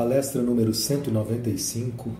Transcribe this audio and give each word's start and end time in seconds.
Palestra 0.00 0.40
número 0.40 0.72
195, 0.72 2.10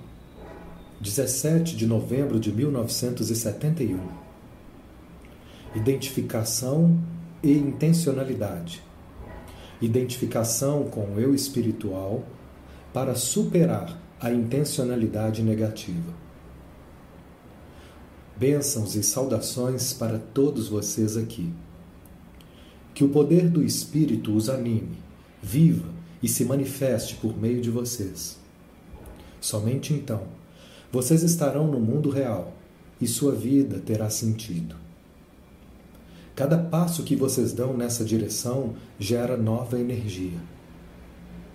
17 1.00 1.75
de 1.75 1.87
novembro 1.87 2.39
de 2.39 2.53
1971. 2.53 3.99
Identificação 5.75 7.03
e 7.42 7.51
intencionalidade. 7.51 8.82
Identificação 9.80 10.91
com 10.91 11.14
o 11.14 11.19
eu 11.19 11.35
espiritual 11.35 12.23
para 12.93 13.14
superar 13.14 13.99
a 14.21 14.31
intencionalidade 14.31 15.43
negativa. 15.43 16.12
Bênçãos 18.37 18.95
e 18.95 19.03
saudações 19.03 19.95
para 19.95 20.19
todos 20.19 20.69
vocês 20.69 21.17
aqui. 21.17 21.51
Que 22.93 23.05
o 23.05 23.09
poder 23.09 23.49
do 23.49 23.65
Espírito 23.65 24.37
os 24.37 24.51
anime, 24.51 24.99
viva 25.43 26.00
e 26.23 26.29
se 26.29 26.45
manifeste 26.45 27.17
por 27.17 27.37
meio 27.39 27.61
de 27.61 27.71
vocês. 27.71 28.39
Somente 29.41 29.95
então, 29.95 30.23
vocês 30.93 31.23
estarão 31.23 31.67
no 31.67 31.81
mundo 31.81 32.10
real 32.10 32.52
e 33.01 33.06
sua 33.06 33.33
vida 33.33 33.79
terá 33.79 34.10
sentido. 34.10 34.77
Cada 36.34 36.59
passo 36.59 37.02
que 37.02 37.16
vocês 37.16 37.52
dão 37.52 37.77
nessa 37.77 38.05
direção 38.05 38.74
gera 38.98 39.37
nova 39.37 39.79
energia. 39.79 40.38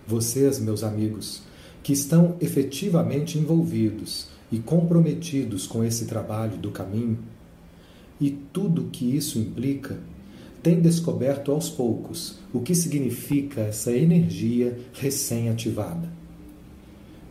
Vocês, 0.08 0.60
meus 0.60 0.84
amigos, 0.84 1.42
que 1.82 1.94
estão 1.94 2.36
efetivamente 2.40 3.38
envolvidos 3.38 4.28
e 4.52 4.60
comprometidos 4.60 5.66
com 5.66 5.84
esse 5.84 6.06
trabalho 6.06 6.58
do 6.58 6.72
caminho, 6.72 7.18
e 8.20 8.32
tudo 8.32 8.90
que 8.92 9.16
isso 9.16 9.38
implica, 9.40 10.00
têm 10.66 10.82
descoberto 10.82 11.52
aos 11.52 11.70
poucos 11.70 12.40
o 12.52 12.60
que 12.60 12.74
significa 12.74 13.62
essa 13.62 13.92
energia 13.92 14.76
recém-ativada. 14.94 16.10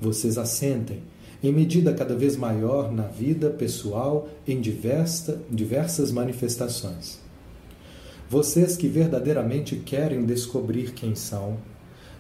Vocês 0.01 0.39
assentem 0.39 1.03
em 1.43 1.53
medida 1.53 1.93
cada 1.93 2.15
vez 2.15 2.37
maior 2.37 2.93
na 2.93 3.09
vida 3.09 3.51
pessoal 3.51 4.29
em 4.47 4.61
diversa, 4.61 5.43
diversas 5.51 6.13
manifestações. 6.13 7.19
Vocês 8.31 8.77
que 8.77 8.87
verdadeiramente 8.87 9.75
querem 9.79 10.25
descobrir 10.25 10.93
quem 10.93 11.17
são 11.17 11.57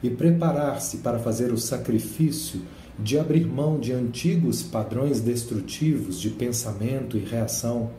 e 0.02 0.10
preparar-se 0.10 0.96
para 0.96 1.20
fazer 1.20 1.52
o 1.52 1.58
sacrifício 1.58 2.60
de 2.98 3.20
abrir 3.20 3.46
mão 3.46 3.78
de 3.78 3.92
antigos 3.92 4.64
padrões 4.64 5.20
destrutivos 5.20 6.20
de 6.20 6.30
pensamento 6.30 7.16
e 7.16 7.20
reação, 7.20 7.90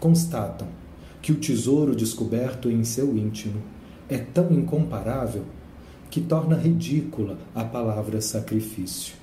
constatam 0.00 0.80
que 1.22 1.30
o 1.30 1.36
tesouro 1.36 1.94
descoberto 1.94 2.68
em 2.68 2.82
seu 2.82 3.16
íntimo 3.16 3.62
é 4.08 4.18
tão 4.18 4.52
incomparável 4.52 5.44
que 6.10 6.20
torna 6.20 6.56
ridícula 6.56 7.38
a 7.54 7.64
palavra 7.64 8.20
sacrifício. 8.20 9.14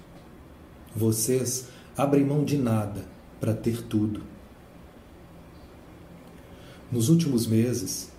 Vocês 0.96 1.68
abrem 1.96 2.26
mão 2.26 2.44
de 2.44 2.58
nada 2.58 3.06
para 3.40 3.54
ter 3.54 3.84
tudo. 3.84 4.22
Nos 6.92 7.10
últimos 7.10 7.46
meses, 7.46 8.10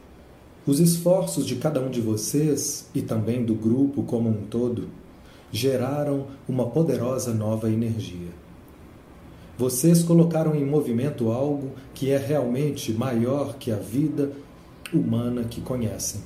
os 0.66 0.78
esforços 0.78 1.46
de 1.46 1.56
cada 1.56 1.80
um 1.80 1.90
de 1.90 2.00
vocês 2.00 2.88
e 2.94 3.02
também 3.02 3.44
do 3.44 3.54
grupo 3.54 4.02
como 4.02 4.28
um 4.28 4.46
todo 4.46 4.88
geraram 5.50 6.26
uma 6.46 6.66
poderosa 6.66 7.34
nova 7.34 7.70
energia. 7.70 8.28
Vocês 9.60 10.02
colocaram 10.02 10.54
em 10.54 10.64
movimento 10.64 11.30
algo 11.30 11.72
que 11.92 12.10
é 12.10 12.16
realmente 12.16 12.94
maior 12.94 13.58
que 13.58 13.70
a 13.70 13.76
vida 13.76 14.32
humana 14.90 15.44
que 15.44 15.60
conhecem. 15.60 16.22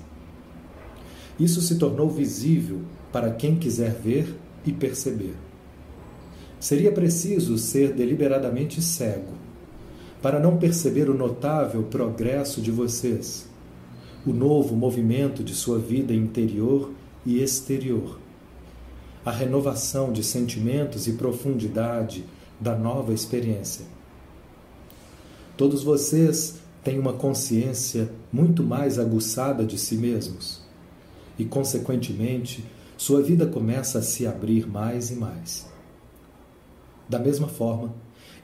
Isso 1.37 1.61
se 1.61 1.75
tornou 1.75 2.09
visível 2.09 2.83
para 3.11 3.33
quem 3.33 3.57
quiser 3.57 3.91
ver 3.93 4.37
e 4.65 4.73
perceber. 4.73 5.35
Seria 6.61 6.93
preciso 6.93 7.59
ser 7.59 7.93
deliberadamente 7.93 8.81
cego 8.81 9.33
para 10.23 10.39
não 10.39 10.57
perceber 10.57 11.11
o 11.11 11.19
notável 11.19 11.83
progresso 11.83 12.61
de 12.61 12.71
vocês, 12.71 13.49
o 14.25 14.33
novo 14.33 14.77
movimento 14.77 15.43
de 15.43 15.57
sua 15.57 15.81
vida 15.81 16.15
interior 16.15 16.93
e 17.27 17.43
exterior, 17.43 18.17
a 19.27 19.33
renovação 19.33 20.13
de 20.13 20.23
sentimentos 20.23 21.09
e 21.09 21.15
profundidade 21.15 22.25
da 22.61 22.77
nova 22.77 23.13
experiência. 23.13 23.85
Todos 25.57 25.83
vocês 25.83 26.57
têm 26.83 26.99
uma 26.99 27.13
consciência 27.13 28.11
muito 28.33 28.63
mais 28.63 28.99
aguçada 28.99 29.65
de 29.65 29.79
si 29.79 29.97
mesmos 29.97 30.63
e, 31.39 31.45
consequentemente, 31.45 32.65
sua 32.97 33.23
vida 33.23 33.47
começa 33.47 33.99
a 33.99 34.03
se 34.03 34.27
abrir 34.27 34.67
mais 34.69 35.11
e 35.11 35.15
mais. 35.15 35.67
Da 37.09 37.19
mesma 37.19 37.49
forma, 37.49 37.95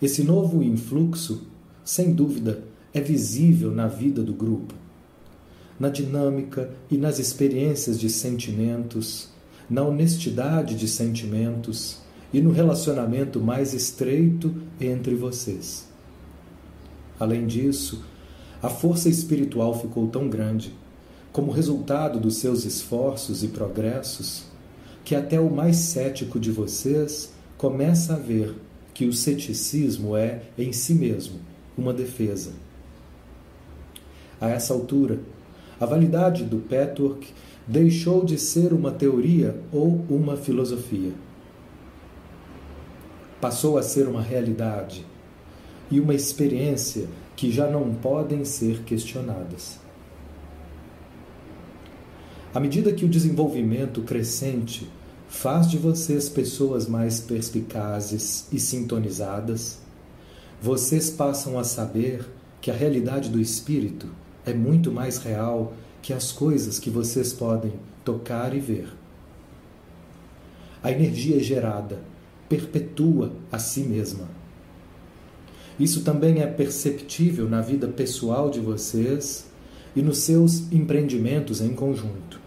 esse 0.00 0.22
novo 0.22 0.62
influxo, 0.62 1.43
sem 1.84 2.12
dúvida, 2.12 2.62
é 2.93 3.00
visível 3.00 3.70
na 3.70 3.87
vida 3.87 4.22
do 4.22 4.32
grupo, 4.32 4.75
na 5.78 5.88
dinâmica 5.88 6.70
e 6.91 6.97
nas 6.97 7.19
experiências 7.19 7.99
de 7.99 8.10
sentimentos, 8.10 9.28
na 9.69 9.82
honestidade 9.82 10.75
de 10.75 10.88
sentimentos 10.88 11.99
e 12.33 12.41
no 12.41 12.53
relacionamento 12.53 13.41
mais 13.41 13.75
estreito 13.75 14.55
entre 14.81 15.15
vocês. 15.15 15.89
Além 17.19 17.47
disso, 17.47 18.05
a 18.63 18.69
força 18.69 19.09
espiritual 19.09 19.79
ficou 19.79 20.07
tão 20.09 20.29
grande, 20.29 20.73
como 21.33 21.53
resultado 21.53 22.19
dos 22.19 22.37
seus 22.37 22.65
esforços 22.65 23.43
e 23.43 23.49
progressos, 23.49 24.45
que 25.05 25.15
até 25.15 25.41
o 25.41 25.51
mais 25.51 25.77
cético 25.77 26.39
de 26.39 26.51
vocês 26.51 27.33
começa 27.57 28.15
a 28.15 28.19
ver 28.19 28.55
que 28.95 29.07
o 29.07 29.12
ceticismo 29.12 30.17
é, 30.17 30.43
em 30.59 30.73
si 30.73 30.95
mesmo, 30.95 31.37
uma 31.77 31.93
defesa. 31.93 32.53
A 34.41 34.49
essa 34.49 34.73
altura, 34.73 35.21
a 35.79 35.87
validade 35.87 36.45
do 36.45 36.59
patchwork 36.59 37.29
deixou 37.67 38.25
de 38.25 38.39
ser 38.39 38.73
uma 38.73 38.91
teoria 38.91 39.59
ou 39.73 40.05
uma 40.09 40.37
filosofia 40.37 41.12
passou 43.41 43.78
a 43.78 43.83
ser 43.83 44.06
uma 44.06 44.21
realidade 44.21 45.06
e 45.91 45.99
uma 45.99 46.15
experiência 46.15 47.06
que 47.34 47.51
já 47.51 47.69
não 47.69 47.95
podem 47.95 48.45
ser 48.45 48.83
questionadas. 48.83 49.78
À 52.53 52.61
medida 52.61 52.93
que 52.93 53.05
o 53.05 53.09
desenvolvimento 53.09 54.03
crescente 54.03 54.91
faz 55.29 55.69
de 55.71 55.79
vocês 55.79 56.29
pessoas 56.29 56.87
mais 56.87 57.21
perspicazes 57.21 58.47
e 58.53 58.59
sintonizadas, 58.59 59.79
vocês 60.61 61.09
passam 61.09 61.59
a 61.59 61.65
saber 61.65 62.29
que 62.61 62.71
a 62.71 62.75
realidade 62.75 63.31
do 63.31 63.41
espírito 63.41 64.09
é 64.45 64.53
muito 64.53 64.93
mais 64.93 65.19
real 65.19 65.73
que 66.03 66.12
as 66.12 66.33
coisas 66.33 66.79
que 66.79 66.91
vocês 66.91 67.33
podem 67.33 67.73
tocar 68.05 68.55
e 68.55 68.61
ver. 68.61 68.89
A 70.83 70.91
energia 70.91 71.43
gerada 71.43 72.00
perpetua 72.50 73.33
a 73.53 73.61
si 73.61 73.83
mesma. 73.83 74.28
Isso 75.78 76.03
também 76.03 76.43
é 76.43 76.47
perceptível 76.49 77.49
na 77.49 77.61
vida 77.61 77.87
pessoal 77.87 78.50
de 78.50 78.59
vocês 78.59 79.47
e 79.94 80.03
nos 80.03 80.19
seus 80.19 80.71
empreendimentos 80.72 81.61
em 81.61 81.75
conjunto. 81.75 82.41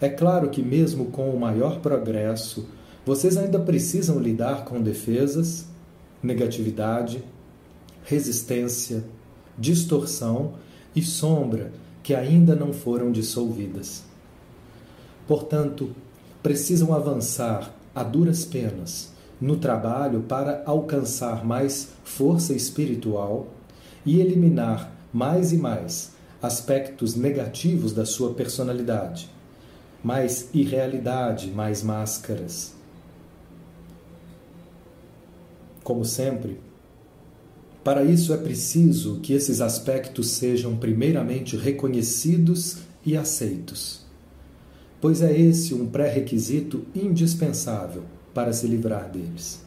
É 0.00 0.08
claro 0.08 0.48
que, 0.48 0.62
mesmo 0.62 1.06
com 1.06 1.28
o 1.28 1.38
maior 1.38 1.80
progresso, 1.80 2.66
vocês 3.04 3.36
ainda 3.36 3.58
precisam 3.58 4.18
lidar 4.18 4.64
com 4.64 4.80
defesas, 4.80 5.66
negatividade, 6.22 7.22
resistência, 8.04 9.04
distorção 9.58 10.54
e 10.94 11.02
sombra 11.02 11.72
que 12.02 12.14
ainda 12.14 12.56
não 12.56 12.72
foram 12.72 13.12
dissolvidas. 13.12 14.02
Portanto, 15.26 15.90
precisam 16.42 16.94
avançar 16.94 17.75
a 17.96 18.02
duras 18.02 18.44
penas 18.44 19.10
no 19.40 19.56
trabalho 19.56 20.20
para 20.20 20.62
alcançar 20.66 21.46
mais 21.46 21.88
força 22.04 22.52
espiritual 22.52 23.46
e 24.04 24.20
eliminar 24.20 24.94
mais 25.10 25.50
e 25.50 25.56
mais 25.56 26.12
aspectos 26.42 27.16
negativos 27.16 27.94
da 27.94 28.04
sua 28.04 28.34
personalidade, 28.34 29.30
mais 30.04 30.50
irrealidade, 30.52 31.50
mais 31.50 31.82
máscaras. 31.82 32.74
Como 35.82 36.04
sempre, 36.04 36.60
para 37.82 38.04
isso 38.04 38.34
é 38.34 38.36
preciso 38.36 39.20
que 39.20 39.32
esses 39.32 39.62
aspectos 39.62 40.32
sejam 40.32 40.76
primeiramente 40.76 41.56
reconhecidos 41.56 42.78
e 43.06 43.16
aceitos 43.16 44.05
pois 45.00 45.22
é 45.22 45.38
esse 45.38 45.74
um 45.74 45.86
pré-requisito 45.86 46.84
indispensável 46.94 48.02
para 48.34 48.52
se 48.52 48.66
livrar 48.66 49.10
deles. 49.10 49.64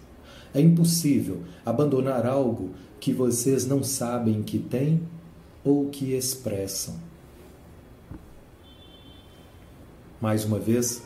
É 0.53 0.59
impossível 0.59 1.41
abandonar 1.65 2.25
algo 2.25 2.71
que 2.99 3.13
vocês 3.13 3.65
não 3.65 3.83
sabem 3.83 4.41
que 4.41 4.59
têm 4.59 5.01
ou 5.63 5.89
que 5.89 6.13
expressam. 6.13 6.95
Mais 10.21 10.43
uma 10.43 10.59
vez, 10.59 11.01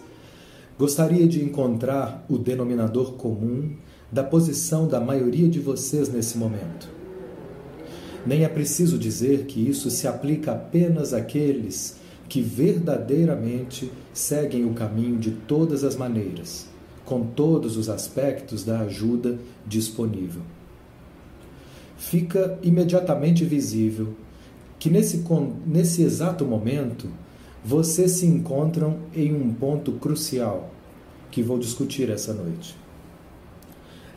Gostaria 0.77 1.27
de 1.27 1.43
encontrar 1.43 2.25
o 2.27 2.35
denominador 2.35 3.13
comum 3.13 3.75
da 4.11 4.23
posição 4.23 4.87
da 4.87 4.99
maioria 4.99 5.47
de 5.47 5.59
vocês 5.59 6.09
nesse 6.09 6.35
momento. 6.35 6.89
Nem 8.25 8.43
é 8.43 8.49
preciso 8.49 8.97
dizer 8.97 9.45
que 9.45 9.59
isso 9.59 9.91
se 9.91 10.07
aplica 10.07 10.53
apenas 10.53 11.13
àqueles 11.13 11.97
que 12.27 12.41
verdadeiramente 12.41 13.91
seguem 14.13 14.65
o 14.65 14.73
caminho 14.73 15.17
de 15.17 15.31
todas 15.31 15.83
as 15.83 15.95
maneiras, 15.95 16.67
com 17.05 17.25
todos 17.25 17.77
os 17.77 17.89
aspectos 17.89 18.63
da 18.63 18.79
ajuda 18.79 19.37
disponível. 19.65 20.41
Fica 21.97 22.57
imediatamente 22.61 23.45
visível 23.45 24.13
que 24.79 24.89
nesse, 24.89 25.23
nesse 25.65 26.03
exato 26.03 26.43
momento 26.43 27.07
vocês 27.63 28.11
se 28.11 28.25
encontram 28.25 28.97
em 29.15 29.33
um 29.33 29.53
ponto 29.53 29.93
crucial 29.93 30.69
que 31.31 31.41
vou 31.41 31.57
discutir 31.57 32.09
essa 32.09 32.33
noite. 32.33 32.75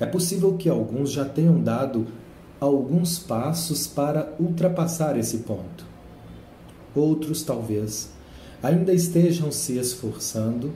É 0.00 0.04
possível 0.04 0.54
que 0.54 0.68
alguns 0.68 1.10
já 1.10 1.24
tenham 1.24 1.62
dado 1.62 2.06
alguns 2.60 3.18
passos 3.18 3.86
para 3.86 4.34
ultrapassar 4.38 5.16
esse 5.16 5.38
ponto. 5.38 5.85
Outros, 6.96 7.42
talvez, 7.42 8.08
ainda 8.62 8.92
estejam 8.92 9.52
se 9.52 9.78
esforçando 9.78 10.72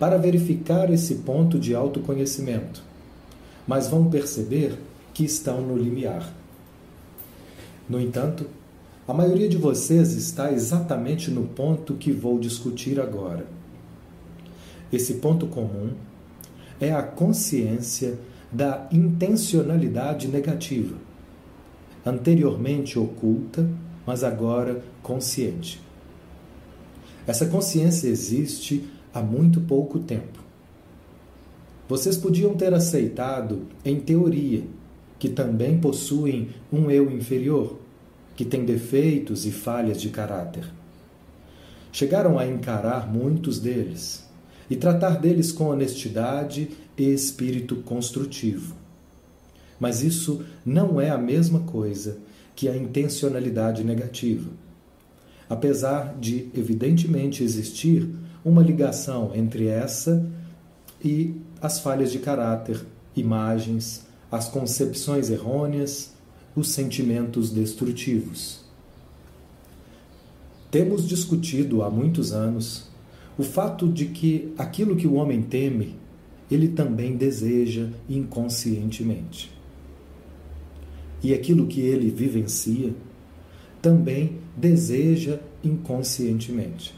para 0.00 0.18
verificar 0.18 0.92
esse 0.92 1.16
ponto 1.16 1.60
de 1.60 1.74
autoconhecimento, 1.74 2.82
mas 3.68 3.86
vão 3.86 4.10
perceber 4.10 4.76
que 5.14 5.24
estão 5.24 5.60
no 5.60 5.78
limiar. 5.78 6.34
No 7.88 8.00
entanto, 8.00 8.46
a 9.06 9.14
maioria 9.14 9.48
de 9.48 9.56
vocês 9.56 10.12
está 10.14 10.52
exatamente 10.52 11.30
no 11.30 11.44
ponto 11.44 11.94
que 11.94 12.10
vou 12.10 12.38
discutir 12.38 13.00
agora. 13.00 13.46
Esse 14.92 15.14
ponto 15.14 15.46
comum 15.46 15.90
é 16.80 16.92
a 16.92 17.02
consciência 17.02 18.18
da 18.50 18.88
intencionalidade 18.90 20.26
negativa, 20.26 20.96
anteriormente 22.04 22.98
oculta, 22.98 23.68
mas 24.10 24.24
agora 24.24 24.82
consciente. 25.04 25.80
Essa 27.28 27.46
consciência 27.46 28.08
existe 28.08 28.90
há 29.14 29.22
muito 29.22 29.60
pouco 29.60 30.00
tempo. 30.00 30.40
Vocês 31.88 32.16
podiam 32.16 32.54
ter 32.54 32.74
aceitado, 32.74 33.68
em 33.84 34.00
teoria, 34.00 34.64
que 35.16 35.28
também 35.28 35.78
possuem 35.78 36.48
um 36.72 36.90
eu 36.90 37.08
inferior 37.08 37.78
que 38.34 38.44
tem 38.44 38.64
defeitos 38.64 39.46
e 39.46 39.52
falhas 39.52 40.00
de 40.00 40.08
caráter. 40.08 40.64
Chegaram 41.92 42.36
a 42.36 42.44
encarar 42.44 43.08
muitos 43.08 43.60
deles 43.60 44.28
e 44.68 44.74
tratar 44.74 45.20
deles 45.20 45.52
com 45.52 45.68
honestidade 45.68 46.68
e 46.98 47.04
espírito 47.12 47.76
construtivo. 47.76 48.74
Mas 49.78 50.02
isso 50.02 50.44
não 50.66 51.00
é 51.00 51.10
a 51.10 51.16
mesma 51.16 51.60
coisa 51.60 52.18
que 52.60 52.68
a 52.68 52.76
intencionalidade 52.76 53.82
negativa. 53.82 54.50
Apesar 55.48 56.14
de, 56.20 56.50
evidentemente, 56.54 57.42
existir 57.42 58.06
uma 58.44 58.62
ligação 58.62 59.30
entre 59.34 59.66
essa 59.66 60.30
e 61.02 61.36
as 61.62 61.80
falhas 61.80 62.12
de 62.12 62.18
caráter, 62.18 62.84
imagens, 63.16 64.04
as 64.30 64.46
concepções 64.46 65.30
errôneas 65.30 66.12
os 66.54 66.68
sentimentos 66.68 67.50
destrutivos. 67.50 68.60
Temos 70.70 71.08
discutido 71.08 71.82
há 71.82 71.88
muitos 71.88 72.30
anos 72.30 72.90
o 73.38 73.42
fato 73.42 73.88
de 73.88 74.04
que 74.04 74.52
aquilo 74.58 74.96
que 74.96 75.06
o 75.06 75.14
homem 75.14 75.40
teme, 75.40 75.96
ele 76.50 76.68
também 76.68 77.16
deseja 77.16 77.88
inconscientemente. 78.06 79.59
E 81.22 81.34
aquilo 81.34 81.66
que 81.66 81.80
ele 81.80 82.10
vivencia, 82.10 82.94
também 83.80 84.38
deseja 84.56 85.38
inconscientemente. 85.62 86.94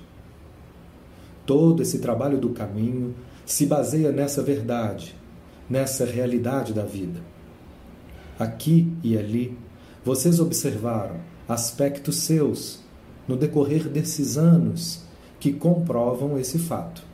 Todo 1.45 1.83
esse 1.83 1.99
trabalho 1.99 2.39
do 2.39 2.51
caminho 2.51 3.15
se 3.45 3.67
baseia 3.67 4.13
nessa 4.13 4.43
verdade, 4.43 5.15
nessa 5.69 6.05
realidade 6.05 6.73
da 6.73 6.85
vida. 6.85 7.21
Aqui 8.39 8.93
e 9.03 9.17
ali, 9.17 9.57
vocês 10.05 10.41
observaram 10.41 11.17
aspectos 11.49 12.17
seus 12.17 12.81
no 13.27 13.37
decorrer 13.37 13.89
desses 13.89 14.37
anos 14.37 15.05
que 15.39 15.53
comprovam 15.53 16.39
esse 16.39 16.59
fato. 16.59 17.05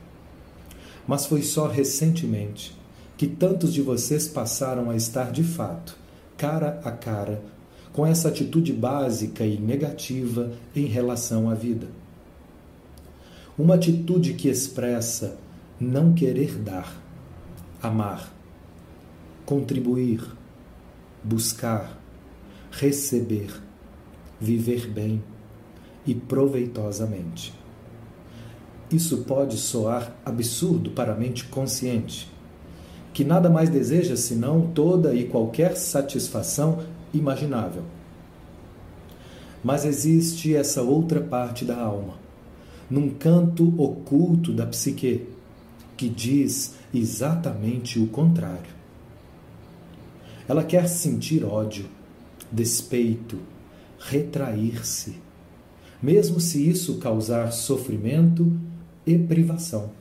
Mas 1.07 1.25
foi 1.25 1.41
só 1.41 1.67
recentemente 1.67 2.77
que 3.17 3.27
tantos 3.27 3.73
de 3.73 3.81
vocês 3.81 4.27
passaram 4.27 4.89
a 4.89 4.95
estar 4.95 5.31
de 5.31 5.43
fato, 5.43 5.97
cara 6.39 6.79
a 6.85 6.91
cara, 6.91 7.43
com 7.91 8.05
essa 8.05 8.29
atitude 8.29 8.71
básica 8.71 9.45
e 9.45 9.59
negativa 9.59 10.53
em 10.73 10.85
relação 10.85 11.49
à 11.49 11.53
vida. 11.53 11.87
Uma 13.57 13.75
atitude 13.75 14.35
que 14.35 14.47
expressa 14.47 15.37
não 15.77 16.13
querer 16.13 16.55
dar, 16.55 16.95
amar, 17.83 18.33
contribuir, 19.45 20.25
buscar, 21.21 21.99
receber, 22.71 23.51
viver 24.39 24.87
bem 24.87 25.21
e 26.05 26.15
proveitosamente. 26.15 27.53
Isso 28.89 29.25
pode 29.25 29.57
soar 29.57 30.15
absurdo 30.25 30.91
para 30.91 31.11
a 31.11 31.17
mente 31.17 31.43
consciente, 31.45 32.31
que 33.13 33.23
nada 33.23 33.49
mais 33.49 33.69
deseja 33.69 34.15
senão 34.15 34.67
toda 34.73 35.13
e 35.13 35.25
qualquer 35.25 35.75
satisfação 35.75 36.79
imaginável. 37.13 37.83
Mas 39.63 39.85
existe 39.85 40.55
essa 40.55 40.81
outra 40.81 41.19
parte 41.19 41.65
da 41.65 41.77
alma, 41.77 42.13
num 42.89 43.09
canto 43.09 43.73
oculto 43.81 44.53
da 44.53 44.65
psique, 44.65 45.27
que 45.97 46.07
diz 46.07 46.75
exatamente 46.93 47.99
o 47.99 48.07
contrário. 48.07 48.79
Ela 50.47 50.63
quer 50.63 50.87
sentir 50.87 51.43
ódio, 51.43 51.85
despeito, 52.51 53.37
retrair-se, 53.99 55.17
mesmo 56.01 56.39
se 56.39 56.67
isso 56.67 56.97
causar 56.97 57.51
sofrimento 57.51 58.51
e 59.05 59.17
privação. 59.17 59.98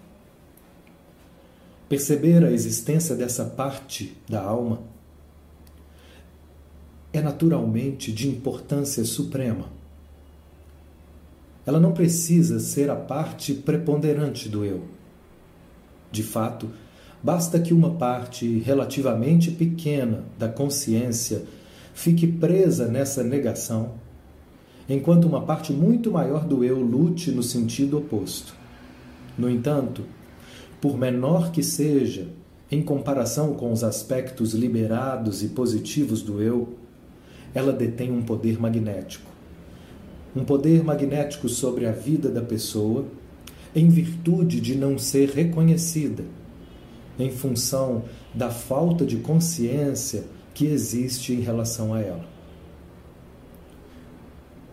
Perceber 1.89 2.45
a 2.45 2.53
existência 2.53 3.15
dessa 3.15 3.45
parte 3.45 4.17
da 4.29 4.43
alma 4.43 4.81
é 7.13 7.21
naturalmente 7.21 8.13
de 8.13 8.29
importância 8.29 9.05
suprema. 9.05 9.67
Ela 11.65 11.81
não 11.81 11.93
precisa 11.93 12.61
ser 12.61 12.91
a 12.91 12.97
parte 12.97 13.55
preponderante 13.55 14.49
do 14.49 14.65
eu. 14.65 14.85
De 16.11 16.23
fato, 16.23 16.69
Basta 17.23 17.59
que 17.59 17.75
uma 17.75 17.91
parte 17.91 18.59
relativamente 18.59 19.51
pequena 19.51 20.25
da 20.39 20.49
consciência 20.49 21.43
fique 21.93 22.29
presa 22.29 22.87
nessa 22.87 23.25
negação, 23.25 23.95
enquanto 24.89 25.25
uma 25.25 25.43
parte 25.43 25.73
muito 25.73 26.13
maior 26.13 26.45
do 26.45 26.63
eu 26.63 26.81
lute 26.81 27.33
no 27.33 27.43
sentido 27.43 27.99
oposto. 27.99 28.55
No 29.37 29.51
entanto, 29.51 30.05
por 30.81 30.97
menor 30.97 31.51
que 31.51 31.63
seja, 31.63 32.29
em 32.71 32.83
comparação 32.83 33.55
com 33.55 33.73
os 33.73 33.83
aspectos 33.83 34.53
liberados 34.53 35.43
e 35.43 35.49
positivos 35.49 36.23
do 36.23 36.43
eu, 36.43 36.75
ela 37.55 37.73
detém 37.73 38.13
um 38.13 38.23
poder 38.23 38.61
magnético. 38.61 39.29
Um 40.37 40.45
poder 40.45 40.85
magnético 40.85 41.49
sobre 41.49 41.87
a 41.87 41.93
vida 41.93 42.29
da 42.29 42.43
pessoa, 42.43 43.07
em 43.75 43.89
virtude 43.89 44.61
de 44.61 44.75
não 44.75 44.99
ser 44.99 45.31
reconhecida 45.31 46.25
em 47.19 47.31
função 47.31 48.05
da 48.33 48.51
falta 48.51 49.05
de 49.05 49.17
consciência 49.17 50.25
que 50.55 50.67
existe 50.67 51.33
em 51.33 51.41
relação 51.41 51.93
a 51.93 52.01
ela. 52.01 52.25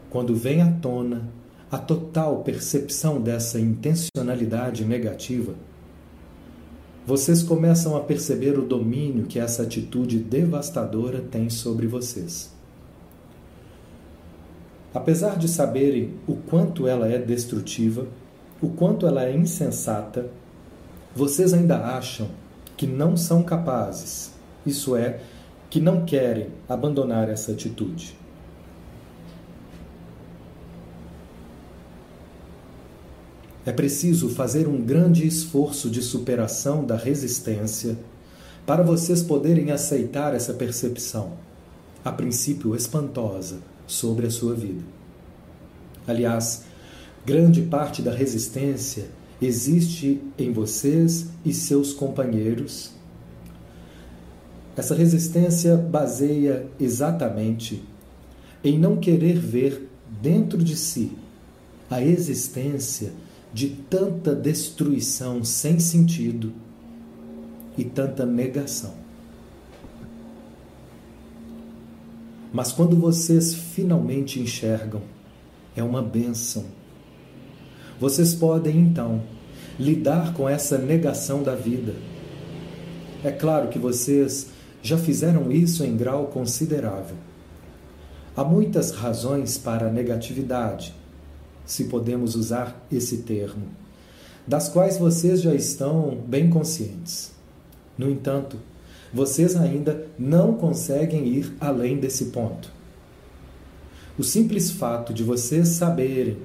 Quando 0.10 0.36
vem 0.36 0.62
à 0.62 0.72
tona 0.72 1.28
a 1.72 1.78
total 1.78 2.44
percepção 2.44 3.20
dessa 3.20 3.60
intencionalidade 3.60 4.86
negativa, 4.86 5.56
vocês 7.06 7.44
começam 7.44 7.96
a 7.96 8.00
perceber 8.00 8.58
o 8.58 8.66
domínio 8.66 9.28
que 9.28 9.38
essa 9.38 9.62
atitude 9.62 10.18
devastadora 10.18 11.22
tem 11.22 11.52
sobre 11.52 11.86
vocês. 11.86 12.52
Apesar 14.92 15.38
de 15.38 15.48
saberem 15.48 16.16
o 16.26 16.36
quanto 16.36 16.88
ela 16.88 17.08
é 17.08 17.20
destrutiva, 17.20 18.08
o 18.60 18.70
quanto 18.70 19.06
ela 19.06 19.24
é 19.24 19.36
insensata, 19.36 20.32
vocês 21.16 21.54
ainda 21.54 21.78
acham 21.78 22.28
que 22.76 22.88
não 22.88 23.16
são 23.16 23.44
capazes, 23.44 24.34
isso 24.66 24.96
é, 24.96 25.20
que 25.70 25.80
não 25.80 26.06
querem 26.06 26.48
abandonar 26.68 27.30
essa 27.30 27.52
atitude. 27.52 28.18
É 33.66 33.72
preciso 33.72 34.30
fazer 34.30 34.68
um 34.68 34.80
grande 34.80 35.26
esforço 35.26 35.90
de 35.90 36.02
superação 36.02 36.86
da 36.86 36.96
resistência 36.96 37.98
para 38.66 38.84
vocês 38.84 39.24
poderem 39.24 39.72
aceitar 39.72 40.36
essa 40.36 40.54
percepção, 40.54 41.34
a 42.04 42.12
princípio 42.12 42.76
espantosa, 42.76 43.58
sobre 43.88 44.28
a 44.28 44.32
sua 44.32 44.54
vida. 44.54 44.82
Aliás, 46.08 46.64
grande 47.26 47.64
parte 47.64 48.02
da 48.02 48.12
resistência 48.12 49.06
existe 49.42 50.22
em 50.38 50.52
vocês 50.52 51.28
e 51.44 51.52
seus 51.52 51.92
companheiros. 51.92 52.92
Essa 54.78 54.94
resistência 54.94 55.76
baseia 55.76 56.68
exatamente 56.80 57.84
em 58.64 58.78
não 58.78 58.98
querer 58.98 59.40
ver 59.40 59.90
dentro 60.22 60.64
de 60.64 60.76
si 60.76 61.12
a 61.90 62.02
existência 62.02 63.12
de 63.56 63.70
tanta 63.70 64.36
destruição 64.36 65.42
sem 65.46 65.80
sentido 65.80 66.52
e 67.78 67.86
tanta 67.86 68.26
negação. 68.26 68.94
Mas 72.52 72.74
quando 72.74 72.98
vocês 72.98 73.54
finalmente 73.54 74.42
enxergam, 74.42 75.02
é 75.74 75.82
uma 75.82 76.02
bênção. 76.02 76.66
Vocês 77.98 78.36
podem 78.36 78.78
então 78.78 79.24
lidar 79.80 80.34
com 80.34 80.50
essa 80.50 80.78
negação 80.78 81.42
da 81.42 81.56
vida. 81.56 81.96
É 83.24 83.32
claro 83.32 83.70
que 83.70 83.80
vocês 83.80 84.48
já 84.84 84.98
fizeram 84.98 85.50
isso 85.50 85.82
em 85.86 85.96
grau 85.96 86.26
considerável. 86.26 87.16
Há 88.36 88.44
muitas 88.44 88.92
razões 88.92 89.58
para 89.58 89.88
a 89.88 89.92
negatividade 89.92 90.94
se 91.66 91.86
podemos 91.86 92.36
usar 92.36 92.86
esse 92.92 93.20
termo, 93.20 93.68
das 94.48 94.70
quais 94.70 94.98
vocês 94.98 95.42
já 95.42 95.54
estão 95.54 96.24
bem 96.28 96.50
conscientes. 96.50 97.32
No 97.98 98.10
entanto, 98.10 98.58
vocês 99.14 99.56
ainda 99.56 100.08
não 100.20 100.54
conseguem 100.54 101.28
ir 101.28 101.56
além 101.60 101.98
desse 101.98 102.26
ponto. 102.26 102.72
O 104.18 104.24
simples 104.24 104.72
fato 104.72 105.14
de 105.14 105.24
vocês 105.24 105.70
saberem 105.70 106.38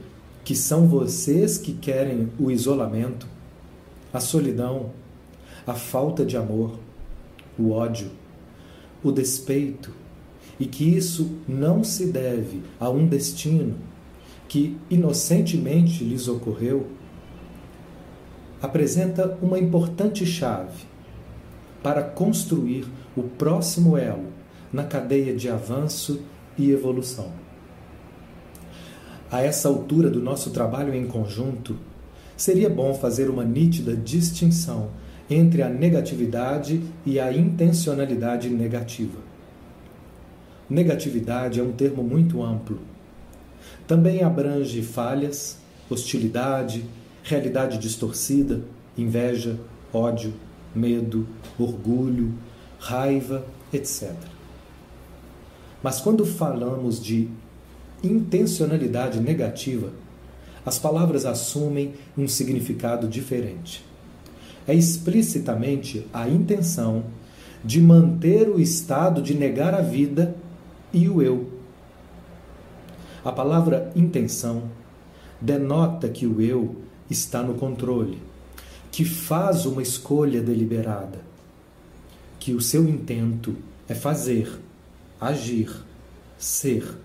que 0.44 0.54
são 0.56 0.88
vocês 0.88 1.58
que 1.58 1.72
querem 1.74 2.30
o 2.38 2.50
isolamento, 2.50 3.26
a 4.12 4.20
solidão, 4.20 4.90
a 5.66 5.74
falta 5.74 6.24
de 6.24 6.36
amor, 6.36 6.78
o 7.58 7.70
ódio, 7.70 8.10
o 9.02 9.12
despeito, 9.12 9.92
e 10.58 10.66
que 10.66 10.84
isso 10.84 11.38
não 11.48 11.84
se 11.84 12.06
deve 12.06 12.62
a 12.78 12.90
um 12.90 13.06
destino 13.06 13.76
que 14.50 14.76
inocentemente 14.90 16.02
lhes 16.02 16.26
ocorreu, 16.26 16.88
apresenta 18.60 19.38
uma 19.40 19.60
importante 19.60 20.26
chave 20.26 20.86
para 21.80 22.02
construir 22.02 22.84
o 23.16 23.22
próximo 23.22 23.96
elo 23.96 24.26
na 24.72 24.82
cadeia 24.82 25.36
de 25.36 25.48
avanço 25.48 26.22
e 26.58 26.72
evolução. 26.72 27.30
A 29.30 29.40
essa 29.40 29.68
altura 29.68 30.10
do 30.10 30.20
nosso 30.20 30.50
trabalho 30.50 30.92
em 30.92 31.06
conjunto, 31.06 31.76
seria 32.36 32.68
bom 32.68 32.92
fazer 32.92 33.30
uma 33.30 33.44
nítida 33.44 33.94
distinção 33.94 34.90
entre 35.30 35.62
a 35.62 35.68
negatividade 35.68 36.82
e 37.06 37.20
a 37.20 37.32
intencionalidade 37.32 38.50
negativa. 38.50 39.20
Negatividade 40.68 41.60
é 41.60 41.62
um 41.62 41.70
termo 41.70 42.02
muito 42.02 42.42
amplo 42.42 42.89
também 43.90 44.22
abrange 44.22 44.82
falhas, 44.82 45.58
hostilidade, 45.90 46.84
realidade 47.24 47.76
distorcida, 47.76 48.62
inveja, 48.96 49.58
ódio, 49.92 50.32
medo, 50.72 51.26
orgulho, 51.58 52.32
raiva, 52.78 53.44
etc. 53.72 54.12
Mas 55.82 56.00
quando 56.00 56.24
falamos 56.24 57.02
de 57.02 57.28
intencionalidade 58.00 59.18
negativa, 59.18 59.90
as 60.64 60.78
palavras 60.78 61.26
assumem 61.26 61.94
um 62.16 62.28
significado 62.28 63.08
diferente. 63.08 63.84
É 64.68 64.74
explicitamente 64.74 66.06
a 66.12 66.28
intenção 66.28 67.06
de 67.64 67.80
manter 67.80 68.48
o 68.48 68.60
estado 68.60 69.20
de 69.20 69.34
negar 69.34 69.74
a 69.74 69.82
vida 69.82 70.36
e 70.92 71.08
o 71.08 71.20
eu 71.20 71.59
a 73.24 73.30
palavra 73.30 73.92
intenção 73.94 74.70
denota 75.40 76.08
que 76.08 76.26
o 76.26 76.40
eu 76.40 76.76
está 77.10 77.42
no 77.42 77.54
controle, 77.54 78.18
que 78.90 79.04
faz 79.04 79.66
uma 79.66 79.82
escolha 79.82 80.40
deliberada, 80.40 81.20
que 82.38 82.52
o 82.52 82.60
seu 82.60 82.88
intento 82.88 83.56
é 83.88 83.94
fazer, 83.94 84.50
agir, 85.20 85.70
ser. 86.38 86.96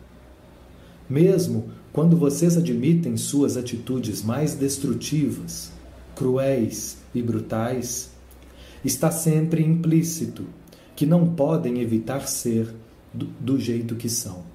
Mesmo 1.09 1.69
quando 1.91 2.17
vocês 2.17 2.57
admitem 2.57 3.17
suas 3.17 3.57
atitudes 3.57 4.21
mais 4.21 4.55
destrutivas, 4.55 5.71
cruéis 6.15 6.97
e 7.13 7.21
brutais, 7.21 8.11
está 8.83 9.11
sempre 9.11 9.63
implícito 9.63 10.45
que 10.95 11.05
não 11.05 11.33
podem 11.33 11.81
evitar 11.81 12.27
ser 12.27 12.73
do, 13.13 13.59
jeito 13.59 13.95
que 13.95 14.09
são. 14.09 14.54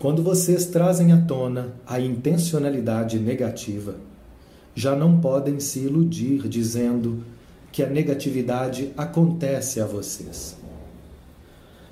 Quando 0.00 0.22
vocês 0.22 0.66
trazem 0.66 1.10
à 1.10 1.16
tona 1.16 1.72
a 1.84 1.98
intencionalidade 1.98 3.18
negativa, 3.18 3.96
já 4.72 4.94
não 4.94 5.20
podem 5.20 5.58
se 5.58 5.80
iludir 5.80 6.46
dizendo 6.46 7.24
que 7.72 7.82
a 7.82 7.88
negatividade 7.88 8.92
acontece 8.96 9.80
a 9.80 9.86
vocês. 9.86 10.56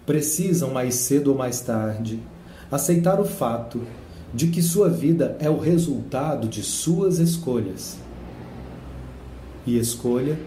Precisam, 0.07 0.71
mais 0.71 0.95
cedo 0.95 1.33
ou 1.33 1.37
mais 1.37 1.61
tarde, 1.61 2.21
aceitar 2.71 3.21
o 3.21 3.25
fato 3.25 3.83
de 4.33 4.47
que 4.47 4.63
sua 4.63 4.89
vida 4.89 5.37
é 5.41 5.51
o 5.51 5.59
resultado 5.59 6.47
de 6.47 6.63
suas 6.63 7.19
escolhas. 7.19 7.97
E 9.67 9.77
escolha 9.77 10.39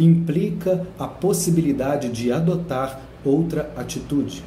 implica 0.00 0.86
a 0.98 1.06
possibilidade 1.06 2.08
de 2.08 2.32
adotar 2.32 3.02
outra 3.22 3.70
atitude. 3.76 4.42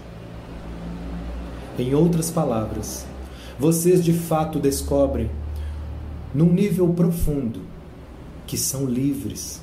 Em 1.77 1.93
outras 1.93 2.31
palavras, 2.31 3.05
vocês 3.59 4.01
de 4.01 4.13
fato 4.13 4.59
descobrem, 4.59 5.29
num 6.33 6.51
nível 6.51 6.87
profundo, 6.93 7.59
que 8.47 8.57
são 8.57 8.85
livres. 8.85 9.61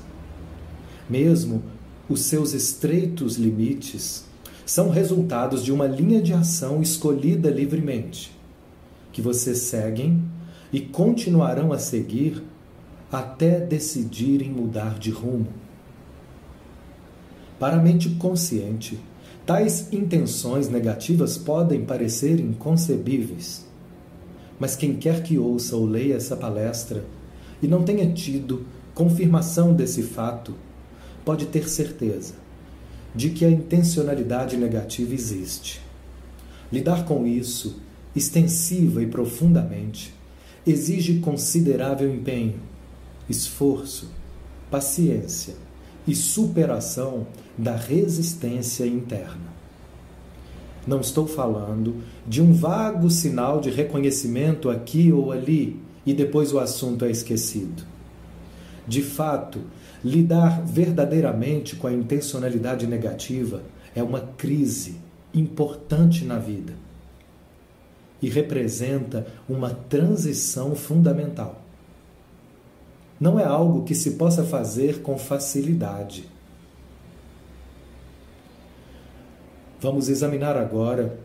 Mesmo 1.09 1.63
os 2.11 2.21
seus 2.21 2.53
estreitos 2.53 3.37
limites 3.37 4.27
são 4.67 4.91
resultados 4.91 5.65
de 5.65 5.73
uma 5.73 5.87
linha 5.87 6.21
de 6.21 6.35
ação 6.35 6.83
escolhida 6.83 7.49
livremente, 7.49 8.31
que 9.11 9.23
vocês 9.23 9.59
seguem 9.59 10.23
e 10.71 10.81
continuarão 10.81 11.73
a 11.73 11.79
seguir 11.79 12.43
até 13.11 13.59
decidirem 13.59 14.51
mudar 14.51 14.99
de 14.99 15.11
rumo. 15.11 15.49
Para 17.59 17.77
a 17.77 17.83
mente 17.83 18.11
consciente, 18.11 19.01
Tais 19.45 19.93
intenções 19.93 20.69
negativas 20.69 21.37
podem 21.37 21.85
parecer 21.85 22.39
inconcebíveis, 22.39 23.67
mas 24.57 24.77
quem 24.77 24.95
quer 24.95 25.25
que 25.25 25.37
ouça 25.37 25.77
ou 25.77 25.85
leia 25.85 26.15
essa 26.15 26.37
palestra 26.37 27.05
e 27.61 27.67
não 27.67 27.83
tenha 27.83 28.13
tido 28.13 28.65
confirmação 28.95 29.75
desse 29.75 30.03
fato, 30.05 30.55
pode 31.25 31.47
ter 31.47 31.69
certeza 31.69 32.35
de 33.13 33.31
que 33.31 33.45
a 33.45 33.51
intencionalidade 33.51 34.57
negativa 34.57 35.13
existe. 35.13 35.81
Lidar 36.71 37.05
com 37.05 37.27
isso, 37.27 37.81
extensiva 38.15 39.03
e 39.03 39.09
profundamente, 39.09 40.15
exige 40.65 41.19
considerável 41.19 42.09
empenho, 42.15 42.61
esforço, 43.29 44.09
paciência 44.71 45.55
e 46.07 46.15
superação 46.15 47.27
da 47.57 47.77
resistência 47.77 48.87
interna. 48.87 49.53
Não 50.87 51.01
estou 51.01 51.27
falando 51.27 52.03
de 52.27 52.43
um 52.43 52.53
vago 52.53 53.09
sinal 53.09 53.61
de 53.61 53.71
reconhecimento 53.71 54.69
aqui 54.69 55.13
ou 55.13 55.31
ali 55.31 55.81
e 56.05 56.13
depois 56.13 56.53
o 56.53 56.59
assunto 56.59 57.05
é 57.05 57.11
esquecido. 57.11 57.85
De 58.87 59.01
fato, 59.01 59.61
lidar 60.05 60.63
verdadeiramente 60.65 61.77
com 61.77 61.87
a 61.87 61.93
intencionalidade 61.93 62.87
negativa 62.87 63.63
é 63.95 64.03
uma 64.03 64.21
crise 64.37 64.97
importante 65.33 66.25
na 66.25 66.39
vida 66.39 66.75
e 68.21 68.29
representa 68.29 69.27
uma 69.49 69.71
transição 69.71 70.75
fundamental 70.75 71.62
não 73.23 73.39
é 73.39 73.45
algo 73.45 73.85
que 73.85 73.95
se 73.95 74.15
possa 74.15 74.43
fazer 74.43 75.01
com 75.01 75.17
facilidade. 75.17 76.29
Vamos 79.81 80.09
examinar 80.09 80.57
agora 80.57 81.21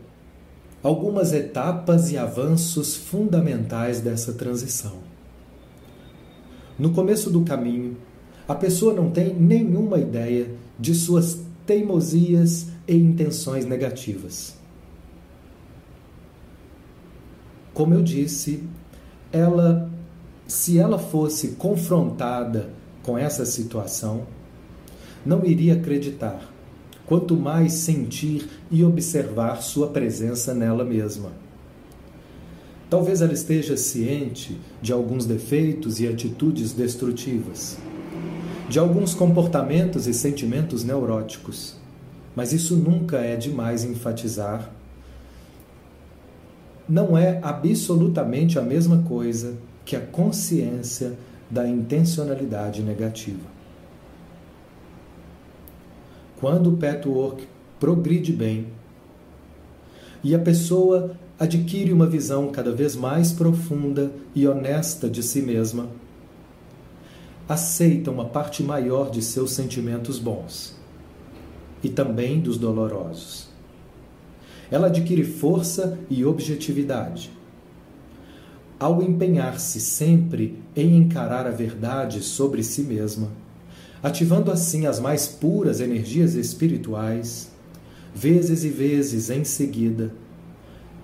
algumas 0.80 1.32
etapas 1.32 2.12
e 2.12 2.16
avanços 2.16 2.94
fundamentais 2.94 4.00
dessa 4.00 4.32
transição. 4.32 4.98
No 6.78 6.92
começo 6.92 7.32
do 7.32 7.42
caminho, 7.42 7.96
a 8.46 8.54
pessoa 8.54 8.94
não 8.94 9.10
tem 9.10 9.34
nenhuma 9.34 9.98
ideia 9.98 10.54
de 10.78 10.94
suas 10.94 11.40
teimosias 11.66 12.68
e 12.86 12.94
intenções 12.94 13.64
negativas. 13.66 14.56
Como 17.74 17.92
eu 17.92 18.04
disse, 18.04 18.62
ela, 19.32 19.90
se 20.48 20.78
ela 20.78 20.98
fosse 20.98 21.48
confrontada 21.48 22.70
com 23.02 23.18
essa 23.18 23.44
situação, 23.44 24.26
não 25.24 25.44
iria 25.44 25.74
acreditar, 25.74 26.50
quanto 27.04 27.36
mais 27.36 27.74
sentir 27.74 28.48
e 28.70 28.82
observar 28.82 29.62
sua 29.62 29.88
presença 29.88 30.54
nela 30.54 30.84
mesma. 30.84 31.32
Talvez 32.88 33.20
ela 33.20 33.34
esteja 33.34 33.76
ciente 33.76 34.58
de 34.80 34.90
alguns 34.90 35.26
defeitos 35.26 36.00
e 36.00 36.08
atitudes 36.08 36.72
destrutivas, 36.72 37.76
de 38.70 38.78
alguns 38.78 39.12
comportamentos 39.12 40.06
e 40.06 40.14
sentimentos 40.14 40.82
neuróticos, 40.82 41.76
mas 42.34 42.54
isso 42.54 42.74
nunca 42.74 43.18
é 43.18 43.36
demais 43.36 43.84
enfatizar. 43.84 44.72
Não 46.88 47.18
é 47.18 47.38
absolutamente 47.42 48.58
a 48.58 48.62
mesma 48.62 49.02
coisa 49.02 49.58
que 49.88 49.96
a 49.96 50.00
consciência 50.00 51.16
da 51.50 51.66
intencionalidade 51.66 52.82
negativa. 52.82 53.48
Quando 56.38 56.74
o 56.74 56.76
patchwork 56.76 57.48
progride 57.80 58.30
bem 58.30 58.66
e 60.22 60.34
a 60.34 60.38
pessoa 60.38 61.16
adquire 61.38 61.90
uma 61.90 62.06
visão 62.06 62.52
cada 62.52 62.70
vez 62.70 62.94
mais 62.94 63.32
profunda 63.32 64.12
e 64.34 64.46
honesta 64.46 65.08
de 65.08 65.22
si 65.22 65.40
mesma, 65.40 65.88
aceita 67.48 68.10
uma 68.10 68.26
parte 68.26 68.62
maior 68.62 69.10
de 69.10 69.22
seus 69.22 69.52
sentimentos 69.52 70.18
bons 70.18 70.76
e 71.82 71.88
também 71.88 72.40
dos 72.40 72.58
dolorosos. 72.58 73.48
Ela 74.70 74.88
adquire 74.88 75.24
força 75.24 75.98
e 76.10 76.26
objetividade. 76.26 77.37
Ao 78.80 79.02
empenhar-se 79.02 79.80
sempre 79.80 80.62
em 80.76 80.96
encarar 80.96 81.46
a 81.46 81.50
verdade 81.50 82.22
sobre 82.22 82.62
si 82.62 82.82
mesma, 82.82 83.28
ativando 84.00 84.52
assim 84.52 84.86
as 84.86 85.00
mais 85.00 85.26
puras 85.26 85.80
energias 85.80 86.34
espirituais, 86.34 87.50
vezes 88.14 88.62
e 88.62 88.68
vezes 88.68 89.30
em 89.30 89.42
seguida, 89.42 90.12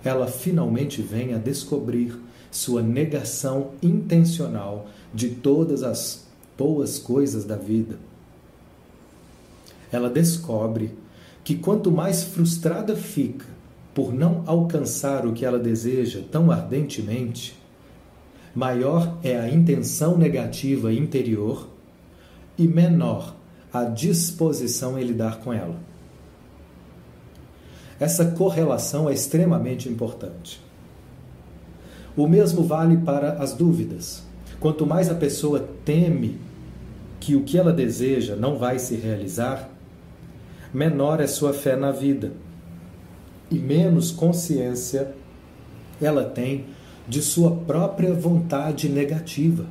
ela 0.04 0.28
finalmente 0.28 1.02
vem 1.02 1.35
a 1.35 1.38
descobrir 1.38 2.16
sua 2.50 2.81
negação 2.81 3.73
intencional 3.83 4.87
de 5.12 5.31
todas 5.31 5.83
as 5.83 6.25
boas 6.57 6.99
coisas 6.99 7.45
da 7.45 7.57
vida. 7.57 7.99
Ela 9.90 10.09
descobre 10.09 10.93
que 11.43 11.57
quanto 11.57 11.90
mais 11.90 12.23
frustrada 12.23 12.95
fica 12.95 13.47
por 13.93 14.12
não 14.12 14.45
alcançar 14.47 15.26
o 15.26 15.33
que 15.33 15.45
ela 15.45 15.59
deseja 15.59 16.21
tão 16.31 16.50
ardentemente, 16.50 17.57
maior 18.54 19.18
é 19.23 19.38
a 19.38 19.49
intenção 19.49 20.16
negativa 20.16 20.92
interior 20.92 21.68
e 22.56 22.68
menor 22.68 23.34
a 23.73 23.84
disposição 23.84 24.99
em 24.99 25.02
lidar 25.02 25.40
com 25.40 25.52
ela. 25.52 25.76
Essa 27.99 28.26
correlação 28.26 29.08
é 29.08 29.12
extremamente 29.12 29.88
importante. 29.88 30.61
O 32.16 32.28
mesmo 32.28 32.62
vale 32.62 32.99
para 32.99 33.32
as 33.32 33.52
dúvidas. 33.52 34.23
Quanto 34.61 34.87
mais 34.87 35.11
a 35.11 35.14
pessoa 35.14 35.68
teme 35.84 36.38
que 37.19 37.34
o 37.34 37.43
que 37.43 37.58
ela 37.58 37.73
deseja 37.73 38.36
não 38.36 38.56
vai 38.56 38.78
se 38.78 38.95
realizar, 38.95 39.69
menor 40.73 41.21
é 41.21 41.26
sua 41.26 41.52
fé 41.52 41.75
na 41.75 41.90
vida 41.90 42.32
e 43.50 43.56
menos 43.56 44.10
consciência 44.10 45.14
ela 46.00 46.25
tem 46.25 46.67
de 47.08 47.23
sua 47.23 47.50
própria 47.50 48.12
vontade 48.14 48.88
negativa. 48.88 49.67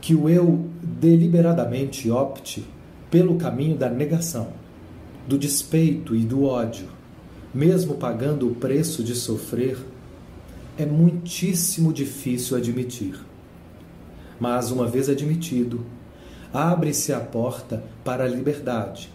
Que 0.00 0.14
o 0.14 0.28
eu 0.28 0.68
deliberadamente 0.82 2.10
opte 2.10 2.64
pelo 3.10 3.36
caminho 3.36 3.76
da 3.76 3.88
negação 3.88 4.48
do 5.26 5.38
despeito 5.38 6.14
e 6.14 6.24
do 6.24 6.44
ódio, 6.44 6.88
mesmo 7.52 7.94
pagando 7.94 8.48
o 8.48 8.54
preço 8.54 9.02
de 9.02 9.14
sofrer, 9.14 9.78
é 10.76 10.84
muitíssimo 10.84 11.92
difícil 11.92 12.56
admitir. 12.56 13.18
Mas, 14.38 14.70
uma 14.70 14.86
vez 14.86 15.08
admitido, 15.08 15.86
abre-se 16.52 17.12
a 17.12 17.20
porta 17.20 17.82
para 18.04 18.24
a 18.24 18.28
liberdade, 18.28 19.08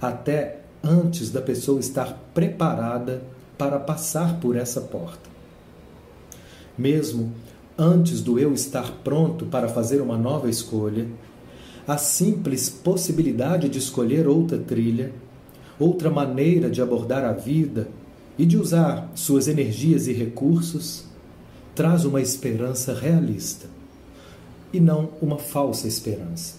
até 0.00 0.60
antes 0.82 1.30
da 1.30 1.40
pessoa 1.40 1.80
estar 1.80 2.12
preparada 2.34 3.22
para 3.56 3.78
passar 3.78 4.40
por 4.40 4.56
essa 4.56 4.80
porta. 4.80 5.30
Mesmo 6.76 7.32
antes 7.78 8.20
do 8.20 8.38
eu 8.38 8.52
estar 8.52 8.90
pronto 9.02 9.46
para 9.46 9.68
fazer 9.68 10.00
uma 10.00 10.16
nova 10.16 10.48
escolha, 10.48 11.06
a 11.86 11.98
simples 11.98 12.68
possibilidade 12.68 13.68
de 13.68 13.78
escolher 13.78 14.26
outra 14.26 14.58
trilha 14.58 15.12
outra 15.78 16.10
maneira 16.10 16.70
de 16.70 16.80
abordar 16.80 17.24
a 17.24 17.32
vida 17.32 17.88
e 18.38 18.44
de 18.44 18.56
usar 18.56 19.10
suas 19.14 19.48
energias 19.48 20.06
e 20.06 20.12
recursos, 20.12 21.04
traz 21.74 22.04
uma 22.04 22.20
esperança 22.20 22.94
realista 22.94 23.66
e 24.72 24.80
não 24.80 25.10
uma 25.20 25.38
falsa 25.38 25.86
esperança. 25.86 26.56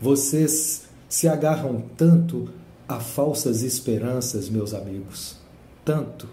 Vocês 0.00 0.84
se 1.08 1.28
agarram 1.28 1.82
tanto 1.96 2.48
a 2.88 3.00
falsas 3.00 3.62
esperanças, 3.62 4.48
meus 4.48 4.72
amigos, 4.72 5.36
tanto. 5.84 6.28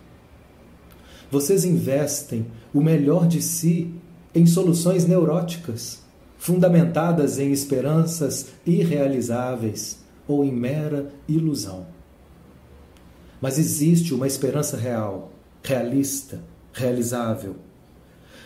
Vocês 1.31 1.65
investem 1.65 2.45
o 2.73 2.81
melhor 2.81 3.27
de 3.27 3.41
si 3.41 3.93
em 4.35 4.45
soluções 4.45 5.05
neuróticas, 5.05 6.01
fundamentadas 6.37 7.39
em 7.39 7.51
esperanças 7.51 8.47
irrealizáveis 8.65 9.99
ou 10.27 10.43
em 10.43 10.51
mera 10.51 11.11
ilusão. 11.27 11.87
Mas 13.41 13.57
existe 13.57 14.13
uma 14.13 14.27
esperança 14.27 14.77
real, 14.77 15.31
realista, 15.63 16.39
realizável. 16.71 17.55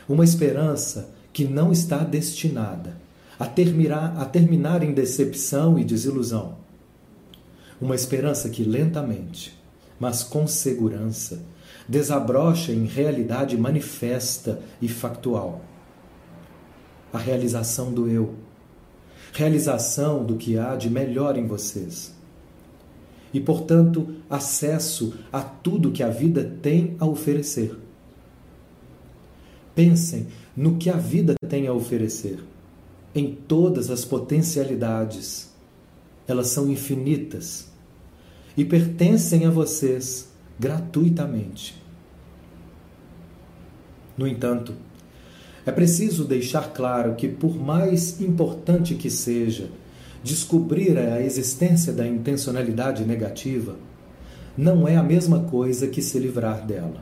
Uma 0.08 0.24
esperança 0.24 1.10
que 1.34 1.46
não 1.46 1.72
está 1.72 2.00
destinada 2.00 2.98
a 3.40 3.46
terminar, 3.46 4.16
a 4.18 4.26
terminar 4.26 4.84
em 4.84 4.94
decepção 4.94 5.78
e 5.78 5.84
desilusão. 5.84 6.58
Uma 7.80 7.96
esperança 7.96 8.50
que 8.50 8.64
lentamente, 8.64 9.58
mas 10.00 10.24
com 10.24 10.48
segurança, 10.48 11.44
desabrocha 11.88 12.72
em 12.72 12.86
realidade 12.86 13.58
manifesta 13.58 14.60
e 14.82 14.88
factual. 14.88 15.62
A 17.14 17.18
realização 17.18 17.92
do 17.92 18.08
eu 18.10 18.36
realização 19.38 20.26
do 20.26 20.36
que 20.36 20.58
há 20.58 20.76
de 20.76 20.90
melhor 20.90 21.38
em 21.38 21.46
vocês. 21.46 22.12
E, 23.32 23.40
portanto, 23.40 24.16
acesso 24.28 25.14
a 25.32 25.42
tudo 25.42 25.92
que 25.92 26.02
a 26.02 26.10
vida 26.10 26.44
tem 26.62 26.96
a 27.00 27.06
oferecer. 27.06 27.78
Pensem 29.76 30.28
no 30.56 30.78
que 30.78 30.90
a 30.90 30.96
vida 30.96 31.36
tem 31.48 31.68
a 31.68 31.74
oferecer, 31.74 32.40
em 33.14 33.36
todas 33.48 33.92
as 33.92 34.04
potencialidades. 34.04 35.52
Elas 36.28 36.48
são 36.48 36.70
infinitas 36.70 37.68
e 38.56 38.66
pertencem 38.66 39.46
a 39.46 39.50
vocês 39.50 40.30
gratuitamente. 40.60 41.82
No 44.18 44.28
entanto, 44.28 44.74
é 45.66 45.72
preciso 45.72 46.26
deixar 46.26 46.74
claro 46.74 47.16
que, 47.16 47.28
por 47.28 47.56
mais 47.56 48.20
importante 48.20 48.96
que 48.96 49.10
seja 49.10 49.70
descobrir 50.24 50.98
a 50.98 51.22
existência 51.22 51.94
da 51.94 52.08
intencionalidade 52.08 53.06
negativa, 53.06 53.76
não 54.58 54.88
é 54.88 54.96
a 54.96 55.04
mesma 55.04 55.42
coisa 55.42 55.88
que 55.88 56.02
se 56.02 56.18
livrar 56.18 56.66
dela. 56.66 57.02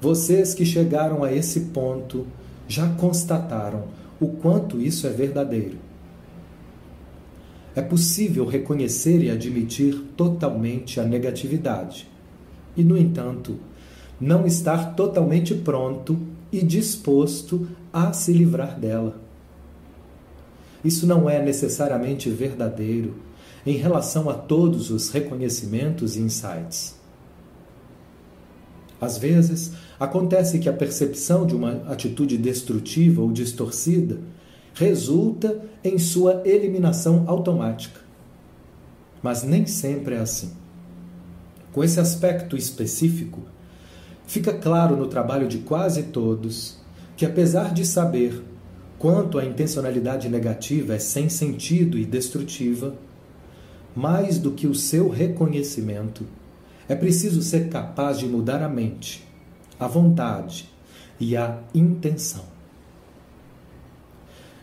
Vocês 0.00 0.54
que 0.54 0.64
chegaram 0.64 1.22
a 1.22 1.32
esse 1.32 1.60
ponto 1.60 2.26
já 2.66 2.88
constataram 2.94 3.84
o 4.18 4.28
quanto 4.28 4.80
isso 4.80 5.06
é 5.06 5.10
verdadeiro. 5.10 5.78
É 7.74 7.80
possível 7.80 8.44
reconhecer 8.44 9.22
e 9.22 9.30
admitir 9.30 9.98
totalmente 10.16 11.00
a 11.00 11.04
negatividade 11.04 12.06
e, 12.76 12.84
no 12.84 12.96
entanto, 12.96 13.58
não 14.20 14.46
estar 14.46 14.94
totalmente 14.94 15.54
pronto 15.54 16.18
e 16.50 16.62
disposto 16.62 17.66
a 17.92 18.12
se 18.12 18.32
livrar 18.32 18.78
dela. 18.78 19.20
Isso 20.84 21.06
não 21.06 21.28
é 21.28 21.42
necessariamente 21.42 22.28
verdadeiro 22.28 23.14
em 23.64 23.76
relação 23.76 24.28
a 24.28 24.34
todos 24.34 24.90
os 24.90 25.10
reconhecimentos 25.10 26.16
e 26.16 26.20
insights. 26.20 26.96
Às 29.00 29.18
vezes, 29.18 29.72
acontece 29.98 30.58
que 30.58 30.68
a 30.68 30.72
percepção 30.72 31.46
de 31.46 31.54
uma 31.54 31.82
atitude 31.88 32.36
destrutiva 32.36 33.22
ou 33.22 33.32
distorcida 33.32 34.20
resulta 34.74 35.60
em 35.84 35.98
sua 35.98 36.42
eliminação 36.44 37.24
automática. 37.26 38.00
Mas 39.22 39.42
nem 39.42 39.66
sempre 39.66 40.14
é 40.14 40.18
assim. 40.18 40.52
Com 41.72 41.82
esse 41.82 42.00
aspecto 42.00 42.56
específico, 42.56 43.40
fica 44.26 44.52
claro 44.52 44.96
no 44.96 45.06
trabalho 45.06 45.48
de 45.48 45.58
quase 45.58 46.04
todos 46.04 46.78
que, 47.16 47.24
apesar 47.24 47.72
de 47.72 47.86
saber 47.86 48.42
quanto 48.98 49.38
a 49.38 49.44
intencionalidade 49.44 50.28
negativa 50.28 50.94
é 50.94 50.98
sem 50.98 51.28
sentido 51.28 51.98
e 51.98 52.04
destrutiva, 52.04 52.94
mais 53.94 54.38
do 54.38 54.52
que 54.52 54.66
o 54.66 54.74
seu 54.74 55.08
reconhecimento, 55.08 56.24
é 56.88 56.94
preciso 56.94 57.42
ser 57.42 57.68
capaz 57.68 58.18
de 58.18 58.26
mudar 58.26 58.62
a 58.62 58.68
mente, 58.68 59.26
a 59.78 59.86
vontade 59.86 60.68
e 61.18 61.36
a 61.36 61.58
intenção. 61.74 62.51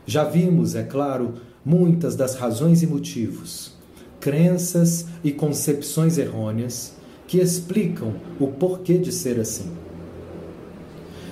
Já 0.10 0.24
vimos, 0.24 0.74
é 0.74 0.82
claro, 0.82 1.36
muitas 1.64 2.16
das 2.16 2.34
razões 2.34 2.82
e 2.82 2.88
motivos, 2.88 3.74
crenças 4.20 5.06
e 5.24 5.32
concepções 5.32 6.18
errôneas 6.18 6.96
que 7.28 7.38
explicam 7.38 8.16
o 8.40 8.48
porquê 8.48 8.98
de 8.98 9.12
ser 9.12 9.40
assim. 9.40 9.70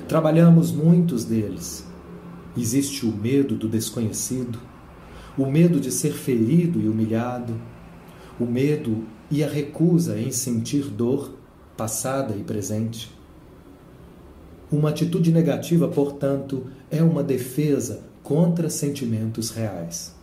Trabalhamos 0.07 0.71
muitos 0.71 1.25
deles. 1.25 1.87
Existe 2.55 3.03
o 3.03 3.11
medo 3.11 3.55
do 3.55 3.67
desconhecido, 3.67 4.59
o 5.35 5.47
medo 5.47 5.79
de 5.79 5.91
ser 5.91 6.13
ferido 6.13 6.79
e 6.79 6.87
humilhado, 6.87 7.59
o 8.39 8.45
medo 8.45 9.05
e 9.31 9.43
a 9.43 9.49
recusa 9.49 10.19
em 10.19 10.31
sentir 10.31 10.83
dor 10.83 11.33
passada 11.75 12.35
e 12.35 12.43
presente. 12.43 13.11
Uma 14.71 14.89
atitude 14.89 15.31
negativa, 15.31 15.87
portanto, 15.87 16.67
é 16.91 17.01
uma 17.01 17.23
defesa 17.23 18.05
contra 18.27 18.69
sentimentos 18.69 19.51
reais. 19.51 20.13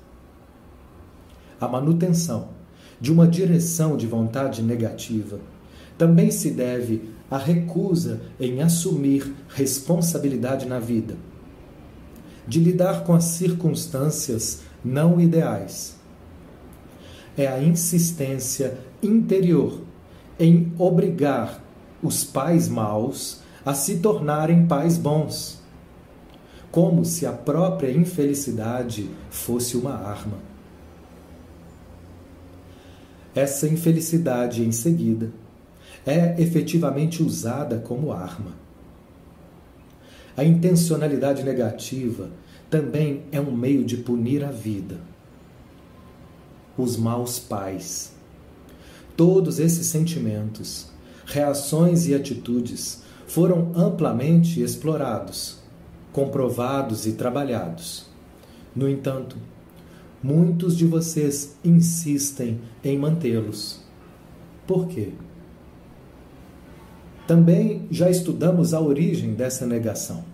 A 1.58 1.66
manutenção 1.66 2.48
de 3.00 3.10
uma 3.10 3.26
direção 3.26 3.96
de 3.96 4.06
vontade 4.06 4.62
negativa 4.62 5.40
também 5.96 6.30
se 6.30 6.50
deve 6.50 7.08
à 7.30 7.38
recusa 7.38 8.20
em 8.38 8.60
assumir 8.60 9.34
responsabilidade 9.48 10.66
na 10.66 10.78
vida, 10.78 11.16
de 12.46 12.60
lidar 12.60 13.04
com 13.04 13.14
as 13.14 13.24
circunstâncias 13.24 14.60
não 14.84 15.18
ideais 15.18 15.96
é 17.36 17.46
a 17.46 17.62
insistência 17.62 18.78
interior 19.02 19.80
em 20.38 20.72
obrigar 20.78 21.62
os 22.02 22.24
pais 22.24 22.68
maus 22.68 23.40
a 23.64 23.74
se 23.74 23.96
tornarem 23.96 24.66
pais 24.66 24.98
bons, 24.98 25.62
como 26.74 27.04
se 27.04 27.24
a 27.24 27.30
própria 27.30 27.92
infelicidade 27.92 29.08
fosse 29.30 29.76
uma 29.76 29.94
arma. 29.94 30.38
Essa 33.32 33.68
infelicidade, 33.68 34.64
em 34.64 34.72
seguida, 34.72 35.30
é 36.04 36.34
efetivamente 36.42 37.22
usada 37.22 37.78
como 37.78 38.10
arma. 38.10 38.56
A 40.36 40.42
intencionalidade 40.42 41.44
negativa 41.44 42.30
também 42.68 43.22
é 43.30 43.40
um 43.40 43.54
meio 43.54 43.84
de 43.84 43.98
punir 43.98 44.42
a 44.42 44.50
vida 44.50 44.98
os 46.76 46.96
maus 46.96 47.38
pais. 47.38 48.14
Todos 49.16 49.60
esses 49.60 49.86
sentimentos, 49.86 50.88
reações 51.24 52.08
e 52.08 52.14
atitudes 52.16 53.00
foram 53.28 53.70
amplamente 53.76 54.60
explorados, 54.60 55.62
comprovados 56.14 57.08
e 57.08 57.12
trabalhados. 57.14 58.06
No 58.74 58.88
entanto, 58.88 59.36
muitos 60.22 60.76
de 60.78 60.86
vocês 60.86 61.56
insistem 61.64 62.60
em 62.84 62.96
mantê-los. 62.96 63.80
Por 64.64 64.86
quê? 64.86 65.08
Também 67.26 67.88
já 67.90 68.08
estudamos 68.08 68.72
a 68.72 68.80
origem 68.80 69.34
dessa 69.34 69.66
negação. 69.66 70.24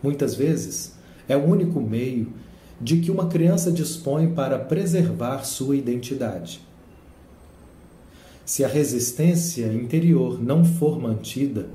Muitas 0.00 0.36
vezes 0.36 0.94
é 1.28 1.36
o 1.36 1.44
único 1.44 1.80
meio 1.80 2.32
de 2.80 2.98
que 3.00 3.10
uma 3.10 3.26
criança 3.26 3.72
dispõe 3.72 4.32
para 4.32 4.60
preservar 4.60 5.44
sua 5.44 5.76
identidade. 5.76 6.60
Se 8.44 8.64
a 8.64 8.68
resistência 8.68 9.66
interior 9.72 10.40
não 10.40 10.64
for 10.64 11.00
mantida, 11.00 11.68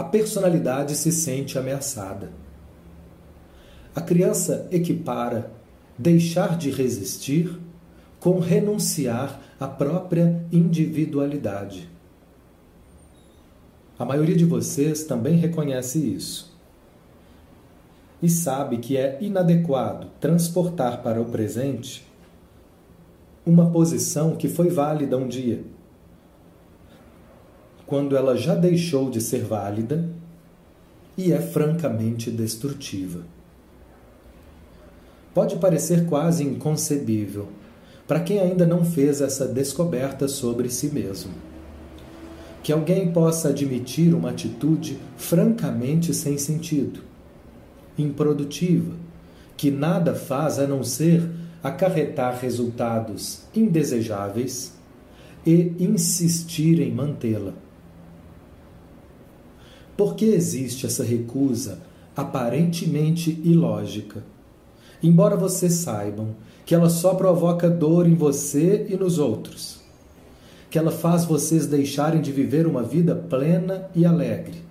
a 0.00 0.04
personalidade 0.04 0.96
se 0.96 1.12
sente 1.12 1.58
ameaçada. 1.58 2.32
A 3.94 4.00
criança 4.00 4.66
equipara 4.70 5.52
deixar 5.98 6.56
de 6.56 6.70
resistir 6.70 7.60
com 8.18 8.38
renunciar 8.38 9.38
à 9.60 9.68
própria 9.68 10.42
individualidade. 10.50 11.90
A 13.98 14.04
maioria 14.06 14.34
de 14.34 14.46
vocês 14.46 15.04
também 15.04 15.36
reconhece 15.36 15.98
isso 15.98 16.58
e 18.22 18.28
sabe 18.30 18.78
que 18.78 18.96
é 18.96 19.18
inadequado 19.20 20.06
transportar 20.18 21.02
para 21.02 21.20
o 21.20 21.26
presente 21.26 22.10
uma 23.44 23.70
posição 23.70 24.34
que 24.34 24.48
foi 24.48 24.70
válida 24.70 25.18
um 25.18 25.28
dia, 25.28 25.62
quando 27.90 28.16
ela 28.16 28.36
já 28.36 28.54
deixou 28.54 29.10
de 29.10 29.20
ser 29.20 29.42
válida 29.42 30.08
e 31.18 31.32
é 31.32 31.40
francamente 31.40 32.30
destrutiva. 32.30 33.22
Pode 35.34 35.56
parecer 35.56 36.06
quase 36.06 36.44
inconcebível 36.44 37.48
para 38.06 38.20
quem 38.20 38.38
ainda 38.38 38.64
não 38.64 38.84
fez 38.84 39.20
essa 39.20 39.44
descoberta 39.44 40.28
sobre 40.28 40.70
si 40.70 40.86
mesmo. 40.86 41.32
Que 42.62 42.72
alguém 42.72 43.10
possa 43.10 43.48
admitir 43.48 44.14
uma 44.14 44.30
atitude 44.30 44.96
francamente 45.16 46.14
sem 46.14 46.38
sentido 46.38 47.00
improdutiva, 47.98 48.94
que 49.56 49.68
nada 49.68 50.14
faz 50.14 50.60
a 50.60 50.66
não 50.66 50.84
ser 50.84 51.28
acarretar 51.60 52.38
resultados 52.40 53.42
indesejáveis 53.52 54.74
e 55.44 55.74
insistir 55.80 56.80
em 56.80 56.92
mantê-la. 56.92 57.52
Por 60.00 60.14
que 60.14 60.24
existe 60.24 60.86
essa 60.86 61.04
recusa 61.04 61.78
aparentemente 62.16 63.38
ilógica? 63.44 64.24
Embora 65.02 65.36
vocês 65.36 65.74
saibam 65.74 66.36
que 66.64 66.74
ela 66.74 66.88
só 66.88 67.12
provoca 67.12 67.68
dor 67.68 68.08
em 68.08 68.14
você 68.14 68.86
e 68.88 68.96
nos 68.96 69.18
outros, 69.18 69.78
que 70.70 70.78
ela 70.78 70.90
faz 70.90 71.26
vocês 71.26 71.66
deixarem 71.66 72.22
de 72.22 72.32
viver 72.32 72.66
uma 72.66 72.82
vida 72.82 73.14
plena 73.14 73.90
e 73.94 74.06
alegre 74.06 74.62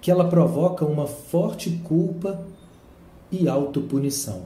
que 0.00 0.12
ela 0.12 0.28
provoca 0.28 0.84
uma 0.84 1.08
forte 1.08 1.80
culpa 1.82 2.40
e 3.32 3.48
autopunição. 3.48 4.42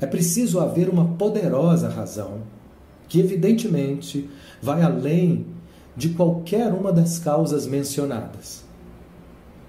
É 0.00 0.06
preciso 0.06 0.58
haver 0.58 0.88
uma 0.88 1.04
poderosa 1.04 1.90
razão, 1.90 2.40
que 3.06 3.20
evidentemente 3.20 4.30
vai 4.62 4.80
além 4.80 5.54
de 5.96 6.10
qualquer 6.10 6.72
uma 6.72 6.92
das 6.92 7.18
causas 7.18 7.66
mencionadas, 7.66 8.62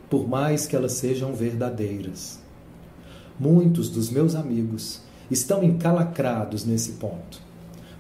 por 0.10 0.28
mais 0.28 0.68
que 0.68 0.76
elas 0.76 0.94
sejam 0.94 1.34
verdadeiras. 1.34 2.40
Muitos 3.40 3.90
dos 3.90 4.10
meus 4.10 4.36
amigos 4.36 5.02
estão 5.32 5.64
encalacrados 5.64 6.66
nesse 6.66 6.94
ponto. 6.94 7.42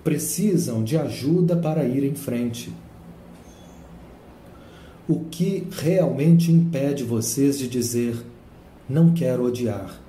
Precisam 0.03 0.83
de 0.83 0.97
ajuda 0.97 1.55
para 1.55 1.85
ir 1.85 2.03
em 2.03 2.15
frente 2.15 2.73
o 5.07 5.21
que 5.21 5.65
realmente 5.71 6.51
impede 6.51 7.03
vocês 7.03 7.57
de 7.57 7.67
dizer: 7.67 8.21
não 8.89 9.13
quero 9.13 9.45
odiar, 9.45 9.99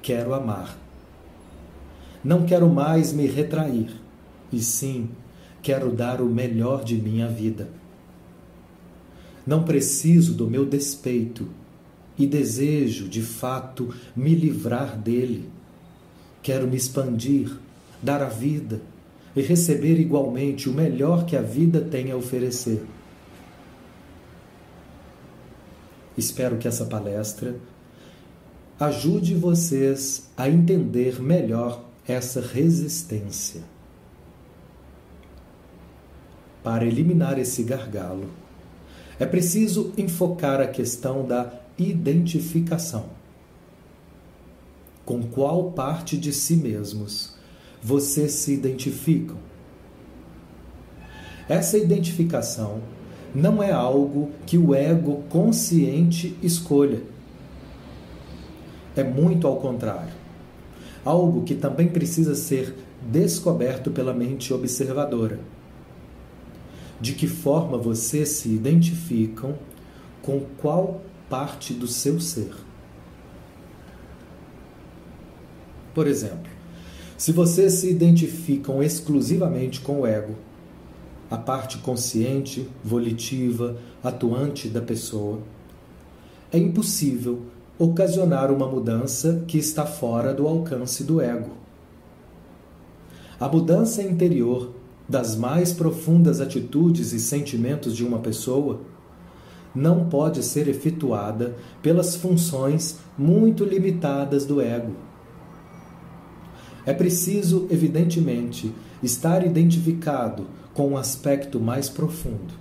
quero 0.00 0.32
amar. 0.32 0.76
Não 2.24 2.44
quero 2.44 2.68
mais 2.68 3.12
me 3.12 3.26
retrair, 3.26 3.90
e 4.52 4.60
sim 4.60 5.08
quero 5.68 5.92
dar 5.92 6.22
o 6.22 6.24
melhor 6.24 6.82
de 6.82 6.96
minha 6.96 7.28
vida. 7.28 7.68
Não 9.46 9.64
preciso 9.64 10.32
do 10.32 10.48
meu 10.48 10.64
despeito 10.64 11.46
e 12.18 12.26
desejo, 12.26 13.06
de 13.06 13.20
fato, 13.20 13.94
me 14.16 14.34
livrar 14.34 14.96
dele. 14.96 15.46
Quero 16.42 16.66
me 16.66 16.74
expandir, 16.74 17.54
dar 18.02 18.22
a 18.22 18.30
vida 18.30 18.80
e 19.36 19.42
receber 19.42 20.00
igualmente 20.00 20.70
o 20.70 20.72
melhor 20.72 21.26
que 21.26 21.36
a 21.36 21.42
vida 21.42 21.82
tem 21.82 22.10
a 22.10 22.16
oferecer. 22.16 22.82
Espero 26.16 26.56
que 26.56 26.66
essa 26.66 26.86
palestra 26.86 27.56
ajude 28.80 29.34
vocês 29.34 30.30
a 30.34 30.48
entender 30.48 31.20
melhor 31.20 31.84
essa 32.06 32.40
resistência. 32.40 33.77
Para 36.68 36.84
eliminar 36.84 37.38
esse 37.38 37.62
gargalo, 37.62 38.26
é 39.18 39.24
preciso 39.24 39.90
enfocar 39.96 40.60
a 40.60 40.66
questão 40.66 41.26
da 41.26 41.50
identificação. 41.78 43.06
Com 45.02 45.22
qual 45.22 45.72
parte 45.72 46.18
de 46.18 46.30
si 46.30 46.56
mesmos 46.56 47.34
vocês 47.82 48.32
se 48.32 48.52
identificam? 48.52 49.38
Essa 51.48 51.78
identificação 51.78 52.82
não 53.34 53.62
é 53.62 53.72
algo 53.72 54.30
que 54.44 54.58
o 54.58 54.74
ego 54.74 55.22
consciente 55.30 56.36
escolha. 56.42 57.00
É 58.94 59.02
muito 59.02 59.46
ao 59.46 59.56
contrário. 59.56 60.12
Algo 61.02 61.44
que 61.44 61.54
também 61.54 61.88
precisa 61.88 62.34
ser 62.34 62.74
descoberto 63.10 63.90
pela 63.90 64.12
mente 64.12 64.52
observadora. 64.52 65.56
De 67.00 67.12
que 67.12 67.26
forma 67.26 67.78
vocês 67.78 68.28
se 68.30 68.48
identificam 68.48 69.56
com 70.20 70.40
qual 70.58 71.00
parte 71.28 71.72
do 71.72 71.86
seu 71.86 72.20
ser? 72.20 72.52
Por 75.94 76.06
exemplo, 76.06 76.50
se 77.16 77.32
vocês 77.32 77.74
se 77.74 77.90
identificam 77.90 78.82
exclusivamente 78.82 79.80
com 79.80 80.00
o 80.00 80.06
ego, 80.06 80.34
a 81.30 81.36
parte 81.36 81.78
consciente, 81.78 82.68
volitiva, 82.82 83.76
atuante 84.02 84.68
da 84.68 84.80
pessoa, 84.80 85.40
é 86.52 86.58
impossível 86.58 87.42
ocasionar 87.78 88.50
uma 88.50 88.66
mudança 88.66 89.44
que 89.46 89.58
está 89.58 89.84
fora 89.84 90.32
do 90.32 90.48
alcance 90.48 91.04
do 91.04 91.20
ego. 91.20 91.50
A 93.38 93.48
mudança 93.48 94.02
interior 94.02 94.72
das 95.08 95.34
mais 95.34 95.72
profundas 95.72 96.40
atitudes 96.40 97.12
e 97.12 97.18
sentimentos 97.18 97.96
de 97.96 98.04
uma 98.04 98.18
pessoa 98.18 98.80
não 99.74 100.08
pode 100.08 100.42
ser 100.42 100.68
efetuada 100.68 101.56
pelas 101.82 102.16
funções 102.16 102.98
muito 103.16 103.64
limitadas 103.64 104.44
do 104.44 104.60
ego. 104.60 104.92
É 106.84 106.92
preciso, 106.92 107.66
evidentemente, 107.70 108.72
estar 109.02 109.46
identificado 109.46 110.46
com 110.74 110.88
um 110.88 110.96
aspecto 110.96 111.60
mais 111.60 111.88
profundo, 111.88 112.54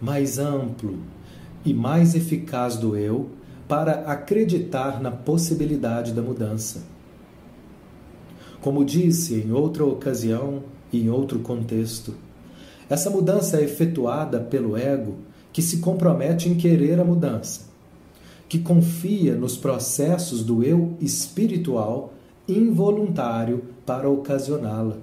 mais 0.00 0.38
amplo 0.38 0.98
e 1.64 1.72
mais 1.72 2.14
eficaz 2.14 2.76
do 2.76 2.96
eu 2.96 3.30
para 3.66 4.02
acreditar 4.02 5.00
na 5.00 5.10
possibilidade 5.10 6.12
da 6.12 6.22
mudança. 6.22 6.84
Como 8.60 8.84
disse 8.84 9.34
em 9.34 9.52
outra 9.52 9.84
ocasião 9.84 10.62
em 11.00 11.10
outro 11.10 11.38
contexto, 11.40 12.14
essa 12.88 13.10
mudança 13.10 13.58
é 13.58 13.64
efetuada 13.64 14.40
pelo 14.40 14.76
ego 14.76 15.16
que 15.52 15.62
se 15.62 15.78
compromete 15.78 16.48
em 16.48 16.54
querer 16.54 17.00
a 17.00 17.04
mudança, 17.04 17.62
que 18.48 18.58
confia 18.58 19.34
nos 19.34 19.56
processos 19.56 20.44
do 20.44 20.62
eu 20.62 20.94
espiritual 21.00 22.12
involuntário 22.48 23.64
para 23.84 24.08
ocasioná-la. 24.08 24.98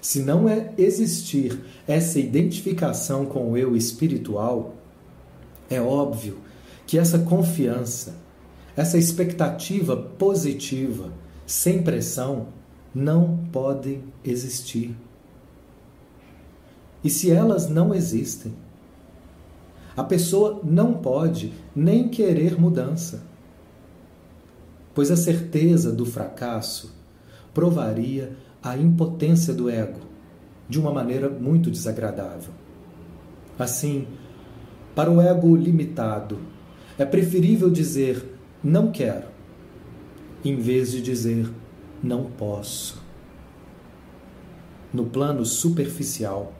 Se 0.00 0.20
não 0.20 0.48
é 0.48 0.72
existir 0.76 1.60
essa 1.86 2.18
identificação 2.18 3.24
com 3.24 3.52
o 3.52 3.56
eu 3.56 3.76
espiritual, 3.76 4.74
é 5.70 5.80
óbvio 5.80 6.38
que 6.86 6.98
essa 6.98 7.20
confiança, 7.20 8.14
essa 8.76 8.98
expectativa 8.98 9.96
positiva, 9.96 11.12
sem 11.46 11.82
pressão, 11.82 12.48
não 12.94 13.38
podem 13.50 14.02
existir. 14.24 14.94
E 17.02 17.10
se 17.10 17.30
elas 17.30 17.68
não 17.68 17.94
existem, 17.94 18.52
a 19.96 20.04
pessoa 20.04 20.60
não 20.62 20.94
pode 20.94 21.52
nem 21.74 22.08
querer 22.08 22.58
mudança, 22.58 23.22
pois 24.94 25.10
a 25.10 25.16
certeza 25.16 25.92
do 25.92 26.06
fracasso 26.06 26.94
provaria 27.52 28.36
a 28.62 28.76
impotência 28.76 29.52
do 29.52 29.68
ego 29.68 30.00
de 30.68 30.78
uma 30.78 30.92
maneira 30.92 31.28
muito 31.28 31.70
desagradável. 31.70 32.52
Assim, 33.58 34.06
para 34.94 35.10
o 35.10 35.20
ego 35.20 35.54
limitado, 35.56 36.38
é 36.98 37.04
preferível 37.04 37.68
dizer 37.70 38.24
não 38.62 38.90
quero, 38.90 39.26
em 40.44 40.56
vez 40.56 40.92
de 40.92 41.02
dizer 41.02 41.50
não 42.02 42.24
posso. 42.24 43.00
No 44.92 45.06
plano 45.06 45.44
superficial, 45.46 46.52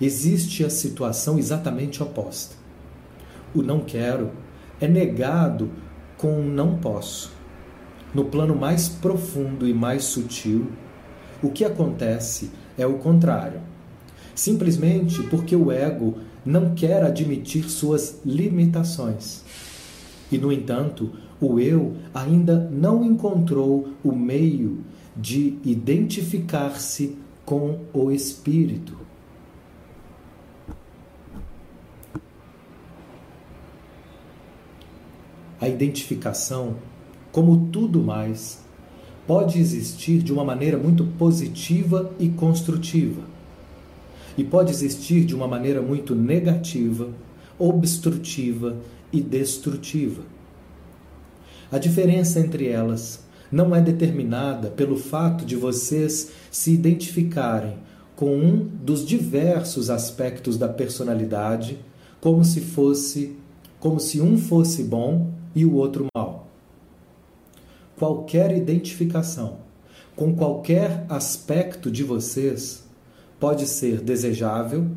existe 0.00 0.64
a 0.64 0.70
situação 0.70 1.38
exatamente 1.38 2.02
oposta. 2.02 2.54
O 3.54 3.62
não 3.62 3.80
quero 3.80 4.30
é 4.80 4.86
negado 4.86 5.70
com 6.16 6.42
não 6.42 6.76
posso. 6.78 7.32
No 8.12 8.26
plano 8.26 8.54
mais 8.54 8.88
profundo 8.88 9.66
e 9.66 9.74
mais 9.74 10.04
sutil, 10.04 10.70
o 11.42 11.50
que 11.50 11.64
acontece 11.64 12.50
é 12.78 12.86
o 12.86 12.98
contrário. 12.98 13.60
Simplesmente 14.34 15.22
porque 15.24 15.56
o 15.56 15.70
ego 15.70 16.18
não 16.44 16.74
quer 16.74 17.02
admitir 17.02 17.68
suas 17.70 18.20
limitações. 18.24 19.42
E, 20.30 20.38
no 20.38 20.52
entanto, 20.52 21.12
o 21.44 21.60
eu 21.60 21.94
ainda 22.12 22.68
não 22.70 23.04
encontrou 23.04 23.88
o 24.02 24.12
meio 24.12 24.84
de 25.16 25.58
identificar-se 25.64 27.16
com 27.44 27.80
o 27.92 28.10
espírito. 28.10 28.98
A 35.60 35.68
identificação, 35.68 36.76
como 37.30 37.68
tudo 37.68 38.02
mais, 38.02 38.62
pode 39.26 39.58
existir 39.58 40.22
de 40.22 40.32
uma 40.32 40.44
maneira 40.44 40.76
muito 40.76 41.04
positiva 41.18 42.12
e 42.18 42.28
construtiva, 42.28 43.22
e 44.36 44.44
pode 44.44 44.72
existir 44.72 45.24
de 45.24 45.34
uma 45.34 45.48
maneira 45.48 45.80
muito 45.80 46.14
negativa, 46.14 47.08
obstrutiva 47.58 48.76
e 49.12 49.20
destrutiva. 49.20 50.33
A 51.74 51.78
diferença 51.78 52.38
entre 52.38 52.68
elas 52.68 53.18
não 53.50 53.74
é 53.74 53.80
determinada 53.80 54.68
pelo 54.70 54.96
fato 54.96 55.44
de 55.44 55.56
vocês 55.56 56.30
se 56.48 56.72
identificarem 56.72 57.78
com 58.14 58.32
um 58.32 58.64
dos 58.64 59.04
diversos 59.04 59.90
aspectos 59.90 60.56
da 60.56 60.68
personalidade, 60.68 61.80
como 62.20 62.44
se 62.44 62.60
fosse 62.60 63.36
como 63.80 63.98
se 63.98 64.20
um 64.20 64.38
fosse 64.38 64.84
bom 64.84 65.32
e 65.52 65.64
o 65.64 65.74
outro 65.74 66.06
mau 66.14 66.46
qualquer 67.96 68.56
identificação 68.56 69.58
com 70.14 70.32
qualquer 70.32 71.04
aspecto 71.08 71.90
de 71.90 72.04
vocês 72.04 72.84
pode 73.40 73.66
ser 73.66 74.00
desejável, 74.00 74.92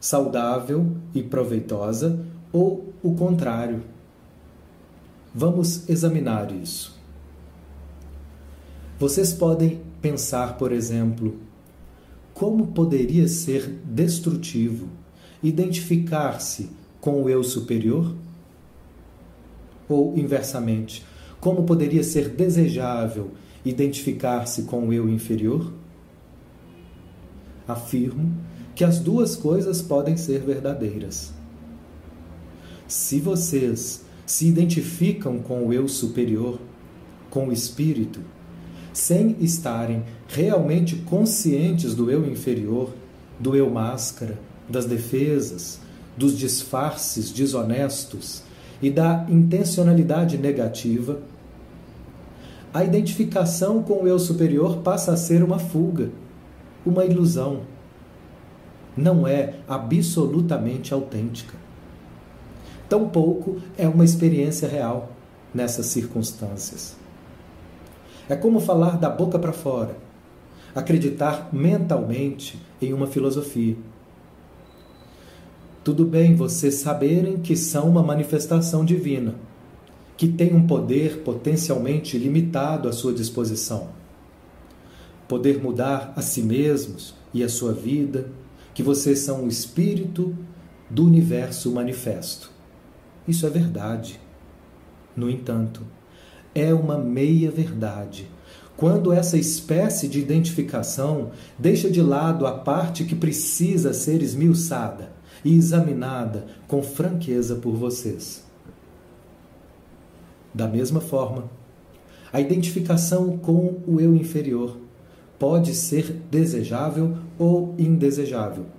saudável 0.00 0.90
e 1.14 1.22
proveitosa 1.22 2.24
ou 2.50 2.94
o 3.02 3.14
contrário. 3.14 3.97
Vamos 5.34 5.88
examinar 5.88 6.50
isso. 6.52 6.96
Vocês 8.98 9.32
podem 9.32 9.80
pensar, 10.00 10.56
por 10.56 10.72
exemplo, 10.72 11.38
como 12.34 12.68
poderia 12.68 13.28
ser 13.28 13.68
destrutivo 13.84 14.88
identificar-se 15.42 16.70
com 17.00 17.22
o 17.22 17.28
eu 17.28 17.44
superior? 17.44 18.14
Ou, 19.88 20.16
inversamente, 20.18 21.04
como 21.40 21.64
poderia 21.64 22.02
ser 22.02 22.28
desejável 22.28 23.30
identificar-se 23.64 24.62
com 24.62 24.88
o 24.88 24.92
eu 24.92 25.08
inferior? 25.08 25.72
Afirmo 27.66 28.34
que 28.74 28.84
as 28.84 28.98
duas 28.98 29.36
coisas 29.36 29.82
podem 29.82 30.16
ser 30.16 30.40
verdadeiras. 30.40 31.32
Se 32.86 33.20
vocês 33.20 34.04
se 34.28 34.46
identificam 34.46 35.38
com 35.38 35.66
o 35.66 35.72
eu 35.72 35.88
superior, 35.88 36.58
com 37.30 37.48
o 37.48 37.52
espírito, 37.52 38.20
sem 38.92 39.34
estarem 39.40 40.02
realmente 40.28 40.96
conscientes 40.96 41.94
do 41.94 42.10
eu 42.10 42.30
inferior, 42.30 42.92
do 43.40 43.56
eu 43.56 43.70
máscara, 43.70 44.38
das 44.68 44.84
defesas, 44.84 45.80
dos 46.14 46.36
disfarces 46.36 47.30
desonestos 47.30 48.42
e 48.82 48.90
da 48.90 49.24
intencionalidade 49.30 50.36
negativa, 50.36 51.22
a 52.74 52.84
identificação 52.84 53.82
com 53.82 54.02
o 54.02 54.06
eu 54.06 54.18
superior 54.18 54.82
passa 54.82 55.14
a 55.14 55.16
ser 55.16 55.42
uma 55.42 55.58
fuga, 55.58 56.10
uma 56.84 57.06
ilusão. 57.06 57.62
Não 58.94 59.26
é 59.26 59.54
absolutamente 59.66 60.92
autêntica. 60.92 61.67
Tampouco 62.88 63.60
é 63.76 63.86
uma 63.86 64.04
experiência 64.04 64.66
real 64.66 65.12
nessas 65.54 65.86
circunstâncias. 65.86 66.96
É 68.28 68.36
como 68.36 68.60
falar 68.60 68.98
da 68.98 69.10
boca 69.10 69.38
para 69.38 69.52
fora, 69.52 69.96
acreditar 70.74 71.48
mentalmente 71.52 72.60
em 72.80 72.92
uma 72.92 73.06
filosofia, 73.06 73.76
Tudo 75.84 76.04
bem 76.04 76.34
vocês 76.34 76.74
saberem 76.74 77.38
que 77.38 77.56
são 77.56 77.88
uma 77.88 78.02
manifestação 78.02 78.84
divina, 78.84 79.36
que 80.18 80.28
tem 80.28 80.54
um 80.54 80.66
poder 80.66 81.22
potencialmente 81.22 82.18
limitado 82.18 82.90
à 82.90 82.92
sua 82.92 83.10
disposição. 83.10 83.88
Poder 85.26 85.62
mudar 85.62 86.12
a 86.14 86.20
si 86.20 86.42
mesmos 86.42 87.14
e 87.32 87.42
a 87.42 87.48
sua 87.48 87.72
vida, 87.72 88.30
que 88.74 88.82
vocês 88.82 89.20
são 89.20 89.44
o 89.44 89.48
espírito 89.48 90.36
do 90.90 91.06
universo 91.06 91.72
manifesto. 91.72 92.57
Isso 93.28 93.46
é 93.46 93.50
verdade. 93.50 94.18
No 95.14 95.28
entanto, 95.28 95.82
é 96.54 96.72
uma 96.72 96.96
meia-verdade 96.96 98.26
quando 98.74 99.12
essa 99.12 99.36
espécie 99.36 100.06
de 100.06 100.20
identificação 100.20 101.32
deixa 101.58 101.90
de 101.90 102.00
lado 102.00 102.46
a 102.46 102.52
parte 102.52 103.04
que 103.04 103.16
precisa 103.16 103.92
ser 103.92 104.22
esmiuçada 104.22 105.10
e 105.44 105.54
examinada 105.54 106.46
com 106.68 106.80
franqueza 106.80 107.56
por 107.56 107.74
vocês. 107.74 108.44
Da 110.54 110.68
mesma 110.68 111.00
forma, 111.00 111.50
a 112.32 112.40
identificação 112.40 113.36
com 113.36 113.80
o 113.86 114.00
eu 114.00 114.14
inferior 114.14 114.78
pode 115.38 115.74
ser 115.74 116.12
desejável 116.30 117.16
ou 117.36 117.74
indesejável. 117.78 118.77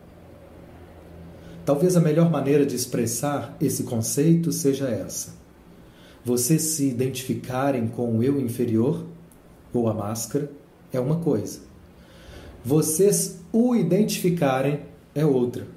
Talvez 1.69 1.95
a 1.95 1.99
melhor 1.99 2.31
maneira 2.31 2.65
de 2.65 2.75
expressar 2.75 3.55
esse 3.61 3.83
conceito 3.83 4.51
seja 4.51 4.87
essa: 4.89 5.35
vocês 6.25 6.63
se 6.63 6.87
identificarem 6.87 7.87
com 7.87 8.17
o 8.17 8.23
eu 8.23 8.41
inferior 8.41 9.05
ou 9.71 9.87
a 9.87 9.93
máscara 9.93 10.51
é 10.91 10.99
uma 10.99 11.17
coisa. 11.17 11.59
Vocês 12.65 13.39
o 13.53 13.75
identificarem 13.75 14.79
é 15.13 15.23
outra. 15.23 15.67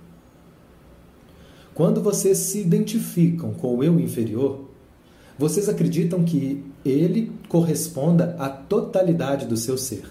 Quando 1.75 2.01
vocês 2.01 2.39
se 2.39 2.61
identificam 2.63 3.53
com 3.53 3.77
o 3.77 3.85
eu 3.85 4.01
inferior, 4.01 4.65
vocês 5.39 5.69
acreditam 5.69 6.25
que 6.25 6.65
ele 6.87 7.33
corresponda 7.51 8.35
à 8.39 8.49
totalidade 8.49 9.45
do 9.45 9.59
seu 9.59 9.77
ser. 9.77 10.05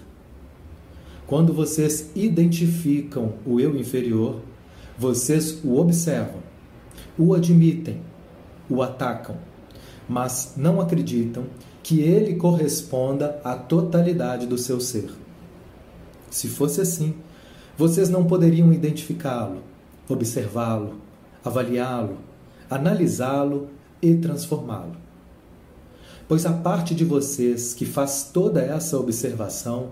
Quando 1.26 1.52
vocês 1.52 2.08
identificam 2.14 3.32
o 3.44 3.58
eu 3.58 3.76
inferior, 3.76 4.51
vocês 5.02 5.58
o 5.64 5.78
observam, 5.78 6.40
o 7.18 7.34
admitem, 7.34 8.00
o 8.70 8.80
atacam, 8.82 9.36
mas 10.08 10.54
não 10.56 10.80
acreditam 10.80 11.46
que 11.82 12.00
ele 12.00 12.36
corresponda 12.36 13.40
à 13.42 13.56
totalidade 13.56 14.46
do 14.46 14.56
seu 14.56 14.80
ser. 14.80 15.10
Se 16.30 16.46
fosse 16.46 16.80
assim, 16.80 17.16
vocês 17.76 18.08
não 18.08 18.24
poderiam 18.24 18.72
identificá-lo, 18.72 19.64
observá-lo, 20.08 21.00
avaliá-lo, 21.44 22.18
analisá-lo 22.70 23.70
e 24.00 24.14
transformá-lo. 24.14 24.96
Pois 26.28 26.46
a 26.46 26.52
parte 26.52 26.94
de 26.94 27.04
vocês 27.04 27.74
que 27.74 27.84
faz 27.84 28.30
toda 28.32 28.62
essa 28.62 28.96
observação 28.96 29.90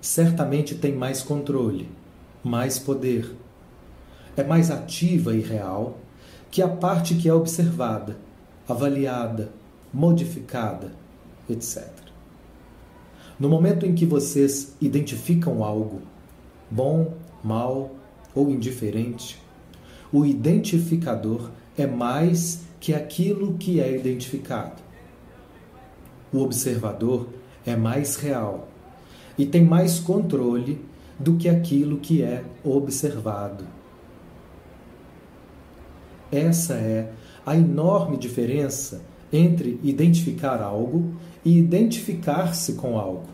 certamente 0.00 0.76
tem 0.76 0.94
mais 0.94 1.20
controle, 1.20 1.88
mais 2.44 2.78
poder, 2.78 3.41
é 4.36 4.42
mais 4.42 4.70
ativa 4.70 5.34
e 5.34 5.40
real 5.40 5.98
que 6.50 6.62
a 6.62 6.68
parte 6.68 7.14
que 7.14 7.28
é 7.28 7.34
observada, 7.34 8.16
avaliada, 8.68 9.50
modificada 9.92 11.02
etc. 11.48 11.88
No 13.38 13.48
momento 13.48 13.84
em 13.86 13.94
que 13.94 14.06
vocês 14.06 14.74
identificam 14.80 15.64
algo, 15.64 16.02
bom, 16.70 17.14
mal 17.42 17.90
ou 18.34 18.50
indiferente, 18.50 19.40
o 20.12 20.24
identificador 20.24 21.50
é 21.76 21.86
mais 21.86 22.62
que 22.78 22.94
aquilo 22.94 23.54
que 23.54 23.80
é 23.80 23.96
identificado. 23.96 24.82
O 26.32 26.38
observador 26.38 27.28
é 27.64 27.76
mais 27.76 28.16
real 28.16 28.68
e 29.36 29.46
tem 29.46 29.64
mais 29.64 29.98
controle 29.98 30.80
do 31.18 31.36
que 31.36 31.48
aquilo 31.48 31.98
que 31.98 32.22
é 32.22 32.44
observado. 32.64 33.64
Essa 36.32 36.74
é 36.74 37.12
a 37.44 37.54
enorme 37.54 38.16
diferença 38.16 39.02
entre 39.30 39.78
identificar 39.82 40.62
algo 40.62 41.14
e 41.44 41.58
identificar-se 41.58 42.72
com 42.74 42.98
algo. 42.98 43.28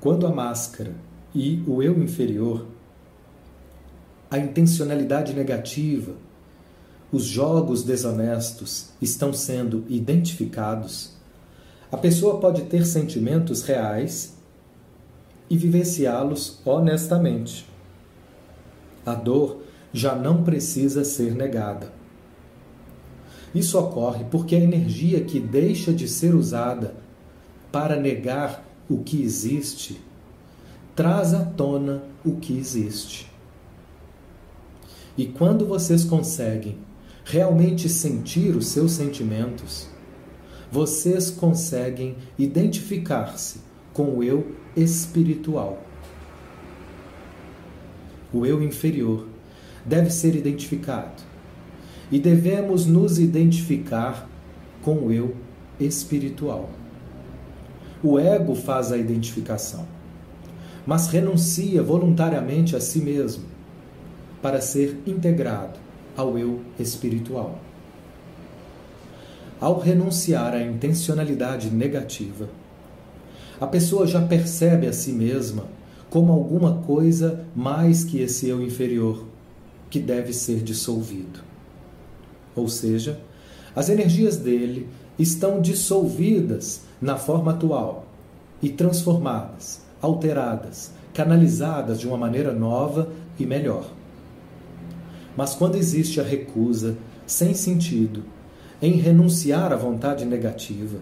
Quando 0.00 0.26
a 0.26 0.30
máscara 0.30 0.94
e 1.32 1.62
o 1.66 1.82
eu 1.82 2.02
inferior, 2.02 2.66
a 4.30 4.38
intencionalidade 4.38 5.34
negativa, 5.34 6.14
os 7.12 7.24
jogos 7.24 7.82
desonestos 7.82 8.90
estão 9.00 9.32
sendo 9.32 9.84
identificados, 9.88 11.12
a 11.92 11.96
pessoa 11.96 12.38
pode 12.40 12.62
ter 12.62 12.86
sentimentos 12.86 13.62
reais 13.62 14.36
e 15.50 15.56
vivenciá-los 15.56 16.60
honestamente. 16.64 17.68
A 19.04 19.14
dor 19.14 19.59
já 19.92 20.14
não 20.14 20.42
precisa 20.42 21.04
ser 21.04 21.34
negada. 21.34 21.92
Isso 23.54 23.78
ocorre 23.78 24.24
porque 24.30 24.54
a 24.54 24.60
energia 24.60 25.20
que 25.22 25.40
deixa 25.40 25.92
de 25.92 26.06
ser 26.06 26.34
usada 26.34 26.94
para 27.72 27.98
negar 27.98 28.64
o 28.88 28.98
que 28.98 29.22
existe 29.22 30.00
traz 30.94 31.34
à 31.34 31.44
tona 31.44 32.02
o 32.24 32.36
que 32.36 32.56
existe. 32.56 33.30
E 35.16 35.26
quando 35.26 35.66
vocês 35.66 36.04
conseguem 36.04 36.78
realmente 37.24 37.88
sentir 37.88 38.56
os 38.56 38.66
seus 38.66 38.92
sentimentos, 38.92 39.88
vocês 40.70 41.30
conseguem 41.30 42.16
identificar-se 42.38 43.60
com 43.92 44.18
o 44.18 44.22
eu 44.22 44.54
espiritual. 44.76 45.82
O 48.32 48.46
eu 48.46 48.62
inferior 48.62 49.29
deve 49.84 50.10
ser 50.10 50.34
identificado 50.34 51.22
e 52.10 52.18
devemos 52.18 52.86
nos 52.86 53.18
identificar 53.18 54.28
com 54.82 55.06
o 55.06 55.12
eu 55.12 55.34
espiritual. 55.78 56.70
O 58.02 58.18
ego 58.18 58.54
faz 58.54 58.90
a 58.90 58.96
identificação, 58.96 59.86
mas 60.86 61.08
renuncia 61.08 61.82
voluntariamente 61.82 62.74
a 62.74 62.80
si 62.80 63.00
mesmo 63.00 63.44
para 64.42 64.60
ser 64.60 64.98
integrado 65.06 65.78
ao 66.16 66.38
eu 66.38 66.60
espiritual. 66.78 67.58
Ao 69.60 69.78
renunciar 69.78 70.54
à 70.54 70.62
intencionalidade 70.62 71.70
negativa, 71.70 72.48
a 73.60 73.66
pessoa 73.66 74.06
já 74.06 74.22
percebe 74.22 74.86
a 74.86 74.92
si 74.92 75.12
mesma 75.12 75.64
como 76.08 76.32
alguma 76.32 76.78
coisa 76.78 77.44
mais 77.54 78.02
que 78.02 78.20
esse 78.20 78.48
eu 78.48 78.62
inferior, 78.62 79.26
que 79.90 79.98
deve 79.98 80.32
ser 80.32 80.62
dissolvido. 80.62 81.40
Ou 82.54 82.68
seja, 82.68 83.20
as 83.74 83.88
energias 83.88 84.36
dele 84.36 84.88
estão 85.18 85.60
dissolvidas 85.60 86.82
na 87.00 87.16
forma 87.16 87.52
atual 87.52 88.06
e 88.62 88.70
transformadas, 88.70 89.82
alteradas, 90.00 90.92
canalizadas 91.12 92.00
de 92.00 92.06
uma 92.06 92.16
maneira 92.16 92.52
nova 92.52 93.10
e 93.38 93.44
melhor. 93.44 93.90
Mas 95.36 95.54
quando 95.54 95.76
existe 95.76 96.20
a 96.20 96.24
recusa, 96.24 96.96
sem 97.26 97.54
sentido, 97.54 98.24
em 98.82 98.92
renunciar 98.92 99.72
à 99.72 99.76
vontade 99.76 100.24
negativa, 100.24 100.98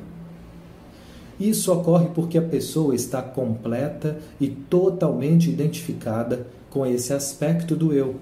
isso 1.39 1.73
ocorre 1.73 2.09
porque 2.15 2.37
a 2.37 2.43
pessoa 2.43 2.95
está 2.95 3.23
completa 3.23 4.19
e 4.41 4.49
totalmente 4.49 5.49
identificada 5.49 6.47
com 6.69 6.85
esse 6.85 7.13
aspecto 7.13 7.77
do 7.77 7.93
eu 7.93 8.17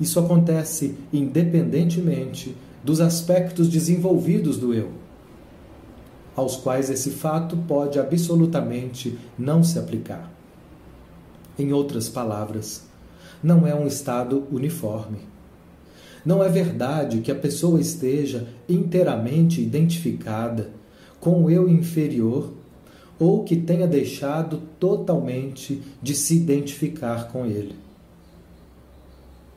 isso 0.00 0.20
acontece 0.20 0.96
independentemente 1.12 2.56
dos 2.84 3.00
aspectos 3.00 3.68
desenvolvidos 3.68 4.58
do 4.58 4.72
eu, 4.72 4.90
aos 6.34 6.56
quais 6.56 6.90
esse 6.90 7.10
fato 7.10 7.56
pode 7.68 7.98
absolutamente 7.98 9.18
não 9.38 9.64
se 9.64 9.78
aplicar. 9.78 10.30
Em 11.58 11.72
outras 11.72 12.08
palavras, 12.08 12.84
não 13.42 13.66
é 13.66 13.74
um 13.74 13.86
estado 13.86 14.44
uniforme. 14.52 15.18
Não 16.24 16.42
é 16.42 16.48
verdade 16.48 17.20
que 17.20 17.30
a 17.30 17.34
pessoa 17.34 17.80
esteja 17.80 18.48
inteiramente 18.68 19.62
identificada 19.62 20.70
com 21.20 21.44
o 21.44 21.50
eu 21.50 21.68
inferior 21.68 22.52
ou 23.18 23.44
que 23.44 23.56
tenha 23.56 23.86
deixado 23.86 24.60
totalmente 24.78 25.80
de 26.02 26.14
se 26.14 26.36
identificar 26.36 27.28
com 27.28 27.46
ele. 27.46 27.85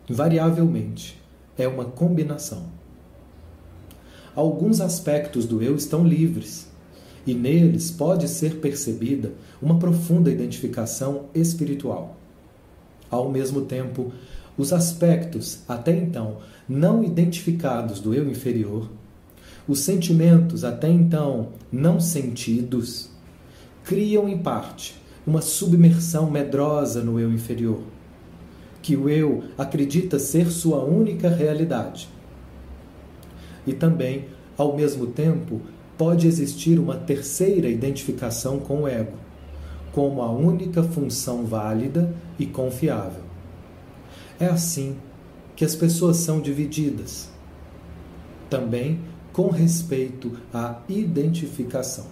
Invariavelmente, 0.10 1.22
é 1.58 1.68
uma 1.68 1.86
combinação. 1.86 2.64
Alguns 4.36 4.82
aspectos 4.82 5.46
do 5.46 5.62
eu 5.62 5.76
estão 5.76 6.04
livres, 6.04 6.68
e 7.28 7.34
neles 7.34 7.92
pode 7.92 8.28
ser 8.28 8.56
percebida 8.56 9.34
uma 9.62 9.78
profunda 9.78 10.32
identificação 10.32 11.26
espiritual. 11.36 12.18
Ao 13.12 13.30
mesmo 13.30 13.62
tempo, 13.62 14.12
os 14.58 14.74
aspectos 14.74 15.60
até 15.68 15.96
então 15.96 16.38
não 16.68 17.04
identificados 17.04 18.00
do 18.00 18.14
eu 18.14 18.28
inferior, 18.30 18.90
os 19.68 19.82
sentimentos 19.82 20.64
até 20.64 20.90
então 20.90 21.50
não 21.72 22.00
sentidos, 22.00 23.10
criam 23.84 24.28
em 24.28 24.40
parte 24.40 24.96
uma 25.26 25.42
submersão 25.42 26.32
medrosa 26.32 27.04
no 27.04 27.20
eu 27.20 27.32
inferior, 27.32 27.82
que 28.82 28.96
o 28.96 29.10
eu 29.10 29.44
acredita 29.58 30.20
ser 30.20 30.50
sua 30.52 30.84
única 30.84 31.30
realidade. 31.30 32.10
E 33.66 33.74
também, 33.74 34.26
ao 34.58 34.76
mesmo 34.76 35.08
tempo, 35.08 35.62
pode 35.98 36.28
existir 36.28 36.80
uma 36.80 36.96
terceira 36.96 37.68
identificação 37.68 38.60
com 38.60 38.84
o 38.84 38.88
ego, 38.88 39.18
como 39.92 40.22
a 40.22 40.32
única 40.32 40.82
função 40.82 41.46
válida 41.46 42.14
e 42.38 42.46
confiável. 42.46 43.24
É 44.40 44.46
assim 44.46 44.96
que 45.56 45.66
as 45.66 45.76
pessoas 45.76 46.18
são 46.18 46.40
divididas. 46.40 47.30
Também 48.50 49.00
com 49.34 49.50
respeito 49.50 50.38
à 50.54 50.80
identificação. 50.88 52.08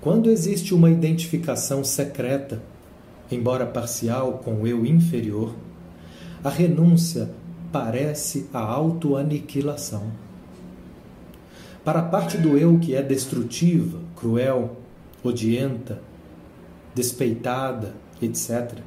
Quando 0.00 0.30
existe 0.30 0.74
uma 0.74 0.90
identificação 0.90 1.84
secreta, 1.84 2.62
embora 3.30 3.66
parcial, 3.66 4.40
com 4.44 4.62
o 4.62 4.66
eu 4.66 4.84
inferior, 4.84 5.54
a 6.42 6.48
renúncia 6.48 7.30
parece 7.70 8.48
a 8.52 8.60
autoaniquilação. 8.60 10.10
Para 11.84 12.00
a 12.00 12.04
parte 12.04 12.36
do 12.36 12.58
eu 12.58 12.78
que 12.78 12.94
é 12.94 13.02
destrutiva, 13.02 13.98
cruel, 14.16 14.76
odienta, 15.22 16.00
despeitada, 16.94 17.94
etc., 18.20 18.78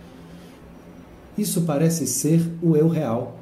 isso 1.38 1.64
parece 1.64 2.06
ser 2.06 2.42
o 2.62 2.78
eu 2.78 2.88
real. 2.88 3.40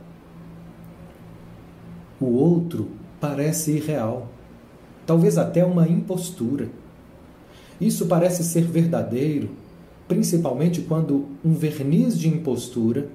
O 2.19 2.27
outro 2.27 2.89
parece 3.19 3.71
irreal, 3.71 4.29
talvez 5.05 5.37
até 5.37 5.65
uma 5.65 5.87
impostura. 5.87 6.69
Isso 7.79 8.05
parece 8.05 8.43
ser 8.43 8.63
verdadeiro, 8.63 9.49
principalmente 10.11 10.81
quando 10.81 11.25
um 11.41 11.53
verniz 11.53 12.19
de 12.19 12.27
impostura 12.27 13.07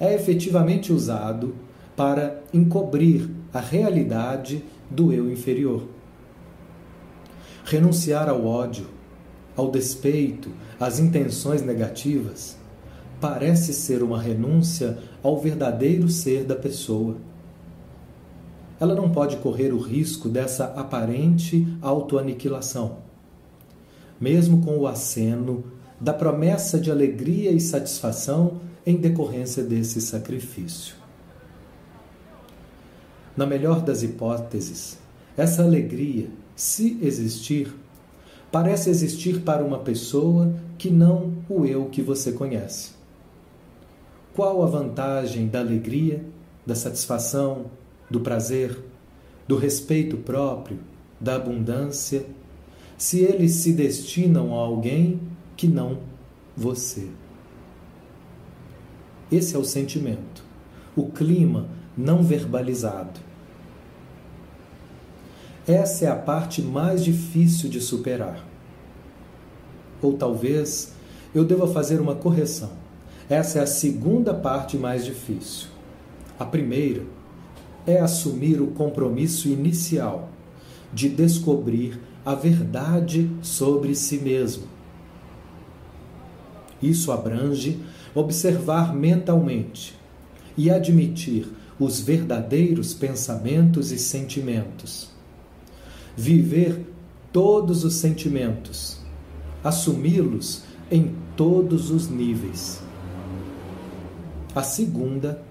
é 0.00 0.14
efetivamente 0.14 0.90
usado 0.90 1.54
para 1.94 2.42
encobrir 2.50 3.28
a 3.52 3.60
realidade 3.60 4.64
do 4.90 5.12
eu 5.12 5.30
inferior. 5.30 5.86
Renunciar 7.62 8.26
ao 8.26 8.46
ódio, 8.46 8.86
ao 9.54 9.70
despeito, 9.70 10.48
às 10.80 10.98
intenções 10.98 11.60
negativas 11.60 12.56
parece 13.20 13.74
ser 13.74 14.02
uma 14.02 14.18
renúncia 14.18 14.96
ao 15.22 15.38
verdadeiro 15.38 16.08
ser 16.08 16.44
da 16.44 16.56
pessoa. 16.56 17.16
Ela 18.80 18.94
não 18.94 19.10
pode 19.10 19.36
correr 19.36 19.74
o 19.74 19.78
risco 19.78 20.26
dessa 20.26 20.64
aparente 20.74 21.68
autoaniquilação. 21.82 22.96
Mesmo 24.18 24.62
com 24.62 24.78
o 24.78 24.86
aceno 24.86 25.78
da 26.00 26.14
promessa 26.14 26.80
de 26.80 26.90
alegria 26.90 27.50
e 27.50 27.60
satisfação 27.60 28.60
em 28.86 28.96
decorrência 28.96 29.62
desse 29.62 30.00
sacrifício. 30.00 30.94
Na 33.36 33.46
melhor 33.46 33.82
das 33.82 34.02
hipóteses, 34.02 34.98
essa 35.36 35.62
alegria, 35.62 36.28
se 36.56 36.98
existir, 37.02 37.74
parece 38.50 38.90
existir 38.90 39.40
para 39.42 39.64
uma 39.64 39.78
pessoa 39.78 40.52
que 40.76 40.90
não 40.90 41.34
o 41.48 41.64
eu 41.66 41.86
que 41.86 42.02
você 42.02 42.32
conhece. 42.32 42.90
Qual 44.34 44.62
a 44.62 44.66
vantagem 44.66 45.46
da 45.48 45.60
alegria, 45.60 46.24
da 46.66 46.74
satisfação, 46.74 47.66
do 48.10 48.20
prazer, 48.20 48.76
do 49.46 49.56
respeito 49.56 50.16
próprio, 50.16 50.78
da 51.20 51.36
abundância, 51.36 52.24
se 52.96 53.20
eles 53.20 53.52
se 53.52 53.72
destinam 53.72 54.54
a 54.54 54.58
alguém 54.58 55.20
que 55.60 55.68
não 55.68 55.98
você? 56.56 57.06
Esse 59.30 59.54
é 59.54 59.58
o 59.58 59.64
sentimento, 59.64 60.42
o 60.96 61.10
clima 61.10 61.68
não 61.94 62.22
verbalizado. 62.22 63.20
Essa 65.68 66.06
é 66.06 66.08
a 66.08 66.16
parte 66.16 66.62
mais 66.62 67.04
difícil 67.04 67.68
de 67.68 67.78
superar. 67.78 68.42
Ou 70.00 70.14
talvez 70.14 70.94
eu 71.34 71.44
deva 71.44 71.68
fazer 71.68 72.00
uma 72.00 72.14
correção. 72.14 72.70
Essa 73.28 73.58
é 73.58 73.62
a 73.62 73.66
segunda 73.66 74.32
parte 74.32 74.78
mais 74.78 75.04
difícil. 75.04 75.68
A 76.38 76.44
primeira 76.46 77.02
é 77.86 78.00
assumir 78.00 78.62
o 78.62 78.68
compromisso 78.68 79.46
inicial 79.46 80.30
de 80.90 81.10
descobrir 81.10 82.00
a 82.24 82.34
verdade 82.34 83.30
sobre 83.42 83.94
si 83.94 84.16
mesmo. 84.16 84.79
Isso 86.82 87.12
abrange 87.12 87.78
observar 88.14 88.94
mentalmente 88.94 89.94
e 90.56 90.70
admitir 90.70 91.46
os 91.78 92.00
verdadeiros 92.00 92.92
pensamentos 92.92 93.90
e 93.90 93.98
sentimentos. 93.98 95.10
Viver 96.16 96.86
todos 97.32 97.84
os 97.84 97.94
sentimentos, 97.94 98.98
assumi-los 99.62 100.62
em 100.90 101.14
todos 101.36 101.90
os 101.90 102.08
níveis. 102.08 102.82
A 104.54 104.62
segunda, 104.62 105.42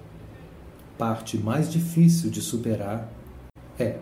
parte 0.98 1.38
mais 1.38 1.72
difícil 1.72 2.30
de 2.30 2.42
superar, 2.42 3.12
é 3.80 3.98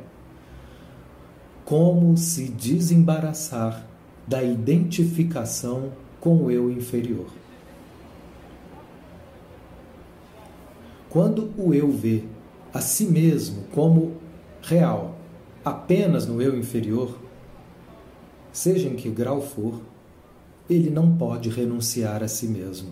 como 1.64 2.18
se 2.18 2.50
desembaraçar 2.50 3.86
da 4.28 4.42
identificação 4.42 5.92
com 6.20 6.36
o 6.44 6.52
eu 6.52 6.70
inferior. 6.72 7.28
Quando 11.10 11.52
o 11.58 11.74
eu 11.74 11.90
vê 11.90 12.24
a 12.74 12.82
si 12.82 13.06
mesmo 13.06 13.64
como 13.74 14.18
real, 14.62 15.16
apenas 15.64 16.28
no 16.28 16.42
eu 16.42 16.58
inferior, 16.58 17.18
seja 18.52 18.88
em 18.88 18.96
que 18.96 19.10
grau 19.10 19.42
for, 19.42 19.82
ele 20.70 20.90
não 20.90 21.16
pode 21.16 21.50
renunciar 21.50 22.22
a 22.24 22.28
si 22.28 22.48
mesmo. 22.48 22.92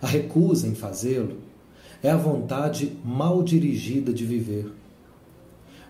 A 0.00 0.06
recusa 0.06 0.68
em 0.68 0.74
fazê-lo 0.74 1.38
é 2.02 2.10
a 2.10 2.16
vontade 2.16 2.96
mal 3.04 3.42
dirigida 3.42 4.12
de 4.12 4.24
viver. 4.24 4.70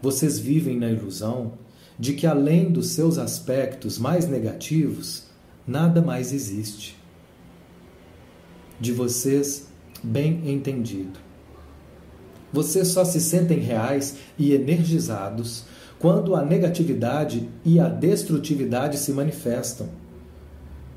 Vocês 0.01 0.39
vivem 0.39 0.79
na 0.79 0.91
ilusão 0.91 1.53
de 1.99 2.12
que, 2.12 2.26
além 2.26 2.70
dos 2.70 2.88
seus 2.90 3.18
aspectos 3.18 3.99
mais 3.99 4.28
negativos, 4.28 5.24
nada 5.66 6.03
mais 6.03 6.32
existe. 6.32 6.97
De 8.78 8.92
vocês, 8.92 9.66
bem 10.03 10.51
entendido. 10.51 11.18
Vocês 12.53 12.88
só 12.88 13.05
se 13.05 13.20
sentem 13.20 13.59
reais 13.59 14.16
e 14.38 14.55
energizados 14.55 15.64
quando 15.99 16.34
a 16.34 16.44
negatividade 16.44 17.49
e 17.64 17.80
a 17.80 17.88
destrutividade 17.88 18.99
se 18.99 19.12
manifestam. 19.12 19.88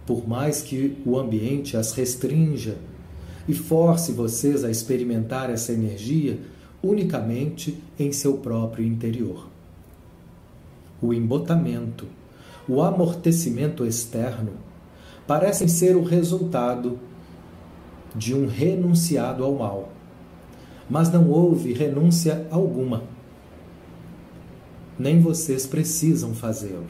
Por 0.06 0.28
mais 0.28 0.62
que 0.62 0.98
o 1.06 1.18
ambiente 1.18 1.78
as 1.78 1.94
restrinja 1.94 2.78
e 3.48 3.54
force 3.54 4.12
vocês 4.12 4.64
a 4.64 4.70
experimentar 4.70 5.50
essa 5.50 5.72
energia 5.72 6.40
unicamente 6.84 7.82
em 7.98 8.12
seu 8.12 8.38
próprio 8.38 8.86
interior. 8.86 9.49
O 11.02 11.14
embotamento, 11.14 12.08
o 12.68 12.82
amortecimento 12.82 13.86
externo 13.86 14.54
parecem 15.26 15.68
ser 15.68 15.96
o 15.96 16.04
resultado 16.04 17.00
de 18.16 18.34
um 18.34 18.48
renunciado 18.48 19.44
ao 19.44 19.54
mal. 19.56 19.90
Mas 20.90 21.12
não 21.12 21.30
houve 21.30 21.74
renúncia 21.74 22.48
alguma. 22.50 23.04
Nem 24.98 25.22
vocês 25.22 25.66
precisam 25.66 26.34
fazê-lo. 26.34 26.88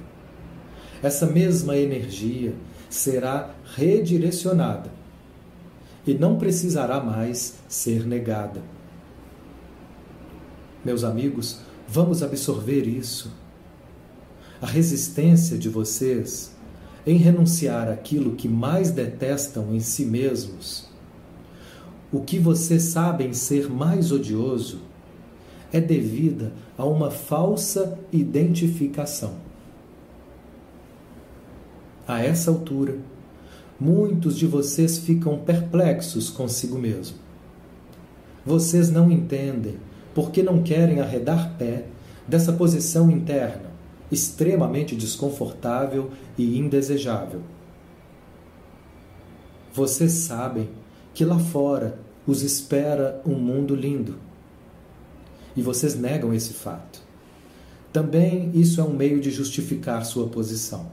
Essa 1.04 1.28
mesma 1.28 1.78
energia 1.78 2.54
será 2.90 3.52
redirecionada 3.76 4.92
e 6.08 6.14
não 6.14 6.38
precisará 6.38 7.00
mais 7.00 7.56
ser 7.68 8.06
negada. 8.06 8.62
Meus 10.84 11.04
amigos, 11.04 11.60
vamos 11.88 12.24
absorver 12.24 12.88
isso. 12.88 13.32
A 14.62 14.66
resistência 14.66 15.58
de 15.58 15.70
vocês 15.70 16.52
em 17.08 17.18
renunciar 17.18 17.90
àquilo 17.90 18.36
que 18.36 18.48
mais 18.48 18.92
detestam 18.92 19.74
em 19.74 19.80
si 19.80 20.06
mesmos, 20.06 20.90
o 22.12 22.22
que 22.22 22.38
vocês 22.38 22.84
sabem 22.84 23.34
ser 23.34 23.70
mais 23.70 24.12
odioso, 24.12 24.80
é 25.72 25.80
devida 25.80 26.52
a 26.78 26.84
uma 26.84 27.12
falsa 27.12 27.98
identificação. 28.12 29.34
A 32.08 32.24
essa 32.24 32.50
altura, 32.50 32.98
muitos 33.80 34.36
de 34.36 34.48
vocês 34.48 34.98
ficam 34.98 35.38
perplexos 35.38 36.30
consigo 36.30 36.78
mesmo. 36.78 37.18
Vocês 38.46 38.90
não 38.90 39.12
entendem 39.12 39.78
porque 40.14 40.42
não 40.42 40.64
querem 40.64 41.00
arredar 41.00 41.56
pé 41.58 41.86
dessa 42.28 42.52
posição 42.52 43.12
interna, 43.12 43.69
extremamente 44.12 44.96
desconfortável 44.96 46.12
e 46.38 46.58
indesejável. 46.58 47.42
Vocês 49.74 50.12
sabem 50.12 50.70
que 51.14 51.24
lá 51.24 51.38
fora 51.38 52.00
os 52.26 52.42
espera 52.42 53.22
um 53.26 53.36
mundo 53.36 53.76
lindo. 53.76 54.18
E 55.56 55.62
vocês 55.62 55.96
negam 55.96 56.34
esse 56.34 56.54
fato. 56.54 57.02
Também 57.92 58.52
isso 58.54 58.80
é 58.80 58.84
um 58.84 58.94
meio 58.94 59.20
de 59.20 59.32
justificar 59.32 60.06
sua 60.06 60.28
posição. 60.28 60.92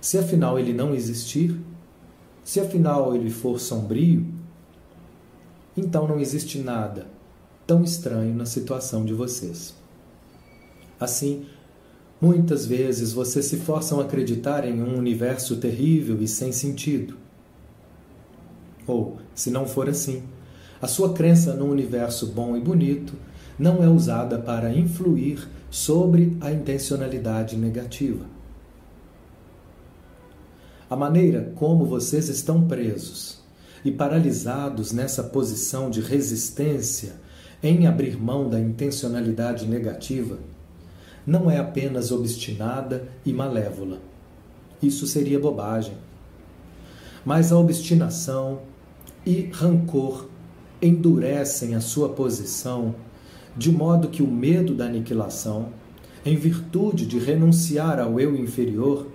Se 0.00 0.16
afinal 0.16 0.58
ele 0.58 0.72
não 0.72 0.94
existir, 0.94 1.58
se 2.44 2.60
afinal 2.60 3.14
ele 3.14 3.30
for 3.30 3.60
sombrio, 3.60 4.26
então 5.76 6.08
não 6.08 6.18
existe 6.18 6.58
nada 6.58 7.06
tão 7.66 7.84
estranho 7.84 8.34
na 8.34 8.46
situação 8.46 9.04
de 9.04 9.12
vocês. 9.12 9.74
Assim, 10.98 11.46
muitas 12.20 12.66
vezes 12.66 13.12
vocês 13.12 13.46
se 13.46 13.56
forçam 13.56 14.00
a 14.00 14.04
acreditar 14.04 14.66
em 14.66 14.82
um 14.82 14.98
universo 14.98 15.56
terrível 15.56 16.20
e 16.20 16.28
sem 16.28 16.52
sentido. 16.52 17.16
Ou, 18.86 19.18
se 19.34 19.50
não 19.50 19.66
for 19.66 19.88
assim, 19.88 20.22
a 20.80 20.86
sua 20.86 21.12
crença 21.12 21.54
num 21.54 21.70
universo 21.70 22.26
bom 22.26 22.56
e 22.56 22.60
bonito 22.60 23.14
não 23.58 23.82
é 23.82 23.88
usada 23.88 24.38
para 24.38 24.72
influir 24.72 25.48
sobre 25.70 26.36
a 26.40 26.50
intencionalidade 26.50 27.56
negativa. 27.56 28.24
A 30.88 30.96
maneira 30.96 31.52
como 31.54 31.84
vocês 31.84 32.28
estão 32.28 32.66
presos 32.66 33.42
e 33.84 33.90
paralisados 33.90 34.90
nessa 34.90 35.22
posição 35.22 35.90
de 35.90 36.00
resistência 36.00 37.16
em 37.62 37.86
abrir 37.86 38.16
mão 38.16 38.48
da 38.48 38.58
intencionalidade 38.58 39.66
negativa 39.66 40.38
não 41.28 41.50
é 41.50 41.58
apenas 41.58 42.10
obstinada 42.10 43.06
e 43.22 43.34
malévola. 43.34 43.98
Isso 44.82 45.06
seria 45.06 45.38
bobagem. 45.38 45.92
Mas 47.22 47.52
a 47.52 47.58
obstinação 47.58 48.60
e 49.26 49.50
rancor 49.52 50.26
endurecem 50.80 51.74
a 51.74 51.82
sua 51.82 52.08
posição 52.08 52.94
de 53.54 53.70
modo 53.70 54.08
que 54.08 54.22
o 54.22 54.26
medo 54.26 54.74
da 54.74 54.86
aniquilação, 54.86 55.68
em 56.24 56.34
virtude 56.34 57.04
de 57.04 57.18
renunciar 57.18 58.00
ao 58.00 58.18
eu 58.18 58.34
inferior, 58.34 59.08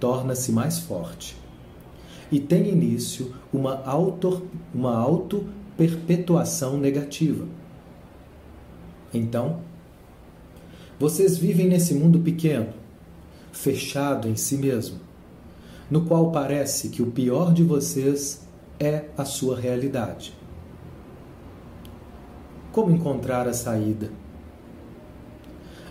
torna-se 0.00 0.50
mais 0.50 0.78
forte. 0.78 1.36
E 2.32 2.40
tem 2.40 2.70
início 2.70 3.34
uma 3.52 3.82
auto, 3.84 4.46
uma 4.74 4.96
auto-perpetuação 4.96 6.78
negativa. 6.78 7.44
Então, 9.12 9.60
vocês 10.98 11.36
vivem 11.36 11.68
nesse 11.68 11.92
mundo 11.94 12.20
pequeno, 12.20 12.68
fechado 13.52 14.28
em 14.28 14.36
si 14.36 14.56
mesmo, 14.56 14.98
no 15.90 16.06
qual 16.06 16.32
parece 16.32 16.88
que 16.88 17.02
o 17.02 17.10
pior 17.10 17.52
de 17.52 17.62
vocês 17.62 18.46
é 18.80 19.04
a 19.16 19.24
sua 19.24 19.58
realidade. 19.58 20.34
Como 22.72 22.90
encontrar 22.90 23.46
a 23.46 23.52
saída? 23.52 24.10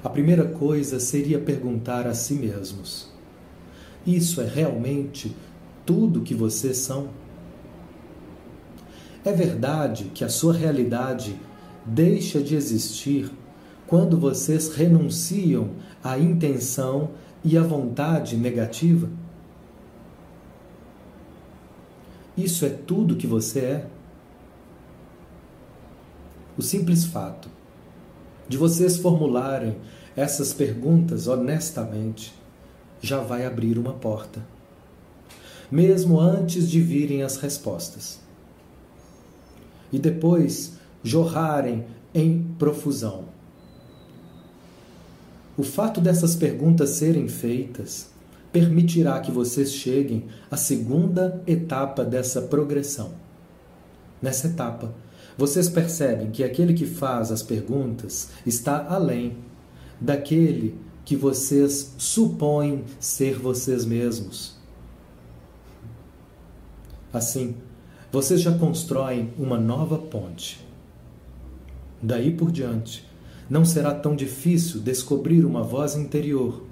A 0.03 0.09
primeira 0.09 0.45
coisa 0.45 0.99
seria 0.99 1.39
perguntar 1.39 2.07
a 2.07 2.13
si 2.13 2.33
mesmos: 2.33 3.11
Isso 4.05 4.41
é 4.41 4.47
realmente 4.47 5.35
tudo 5.85 6.21
que 6.21 6.33
vocês 6.33 6.77
são? 6.77 7.09
É 9.23 9.31
verdade 9.31 10.11
que 10.13 10.23
a 10.23 10.29
sua 10.29 10.53
realidade 10.53 11.39
deixa 11.85 12.39
de 12.39 12.55
existir 12.55 13.31
quando 13.87 14.19
vocês 14.19 14.69
renunciam 14.69 15.71
à 16.03 16.17
intenção 16.17 17.11
e 17.43 17.57
à 17.57 17.61
vontade 17.61 18.37
negativa? 18.37 19.09
Isso 22.37 22.65
é 22.65 22.69
tudo 22.69 23.15
que 23.15 23.27
você 23.27 23.59
é? 23.59 23.87
o 26.57 26.61
simples 26.61 27.05
fato 27.05 27.49
de 28.47 28.57
vocês 28.57 28.97
formularem 28.97 29.77
essas 30.15 30.53
perguntas 30.53 31.27
honestamente 31.27 32.33
já 33.01 33.19
vai 33.19 33.45
abrir 33.45 33.77
uma 33.77 33.93
porta, 33.93 34.45
mesmo 35.69 36.19
antes 36.19 36.69
de 36.69 36.79
virem 36.79 37.23
as 37.23 37.37
respostas. 37.37 38.19
E 39.91 39.99
depois 39.99 40.77
jorrarem 41.03 41.85
em 42.13 42.41
profusão. 42.57 43.25
O 45.57 45.63
fato 45.63 46.01
dessas 46.01 46.35
perguntas 46.35 46.91
serem 46.91 47.27
feitas 47.27 48.09
permitirá 48.51 49.19
que 49.19 49.31
vocês 49.31 49.73
cheguem 49.73 50.25
à 50.49 50.57
segunda 50.57 51.41
etapa 51.45 52.03
dessa 52.03 52.41
progressão. 52.41 53.11
Nessa 54.21 54.47
etapa, 54.47 54.93
vocês 55.37 55.69
percebem 55.69 56.31
que 56.31 56.43
aquele 56.43 56.73
que 56.73 56.85
faz 56.85 57.31
as 57.31 57.43
perguntas 57.43 58.29
está 58.45 58.85
além 58.89 59.37
daquele 59.99 60.75
que 61.03 61.15
vocês 61.15 61.93
supõem 61.97 62.83
ser 62.99 63.37
vocês 63.37 63.85
mesmos. 63.85 64.55
Assim, 67.13 67.55
vocês 68.11 68.41
já 68.41 68.57
constroem 68.57 69.33
uma 69.37 69.57
nova 69.57 69.97
ponte. 69.97 70.65
Daí 72.01 72.31
por 72.31 72.51
diante, 72.51 73.05
não 73.49 73.63
será 73.63 73.93
tão 73.93 74.15
difícil 74.15 74.79
descobrir 74.79 75.45
uma 75.45 75.61
voz 75.61 75.95
interior 75.95 76.63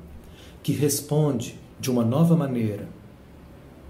que 0.61 0.71
responde 0.71 1.59
de 1.79 1.91
uma 1.91 2.03
nova 2.03 2.35
maneira, 2.35 2.87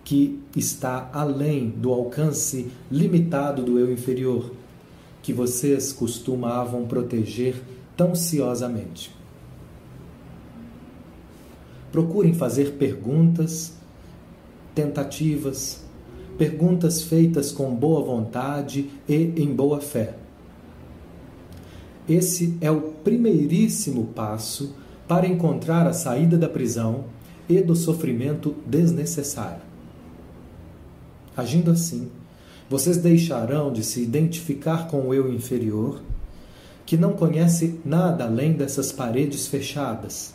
que 0.03 0.41
está 0.55 1.09
além 1.13 1.69
do 1.69 1.91
alcance 1.93 2.71
limitado 2.91 3.63
do 3.63 3.79
eu 3.79 3.91
inferior 3.91 4.51
que 5.21 5.31
vocês 5.31 5.93
costumavam 5.93 6.85
proteger 6.85 7.55
tão 7.95 8.13
ciosamente. 8.13 9.15
Procurem 11.91 12.33
fazer 12.33 12.73
perguntas, 12.73 13.73
tentativas, 14.75 15.81
perguntas 16.37 17.03
feitas 17.03 17.51
com 17.51 17.73
boa 17.73 18.03
vontade 18.03 18.89
e 19.07 19.15
em 19.37 19.55
boa 19.55 19.79
fé. 19.79 20.22
Esse 22.07 22.57
é 22.59 22.69
o 22.69 22.81
primeiríssimo 23.03 24.07
passo 24.07 24.75
para 25.07 25.27
encontrar 25.27 25.87
a 25.87 25.93
saída 25.93 26.37
da 26.37 26.49
prisão 26.49 27.05
e 27.47 27.61
do 27.61 27.75
sofrimento 27.75 28.55
desnecessário. 28.65 29.61
Agindo 31.35 31.71
assim, 31.71 32.09
vocês 32.69 32.97
deixarão 32.97 33.71
de 33.71 33.83
se 33.83 34.01
identificar 34.01 34.87
com 34.87 35.07
o 35.07 35.13
eu 35.13 35.31
inferior, 35.31 36.01
que 36.85 36.97
não 36.97 37.13
conhece 37.13 37.79
nada 37.85 38.25
além 38.25 38.53
dessas 38.53 38.91
paredes 38.91 39.47
fechadas, 39.47 40.33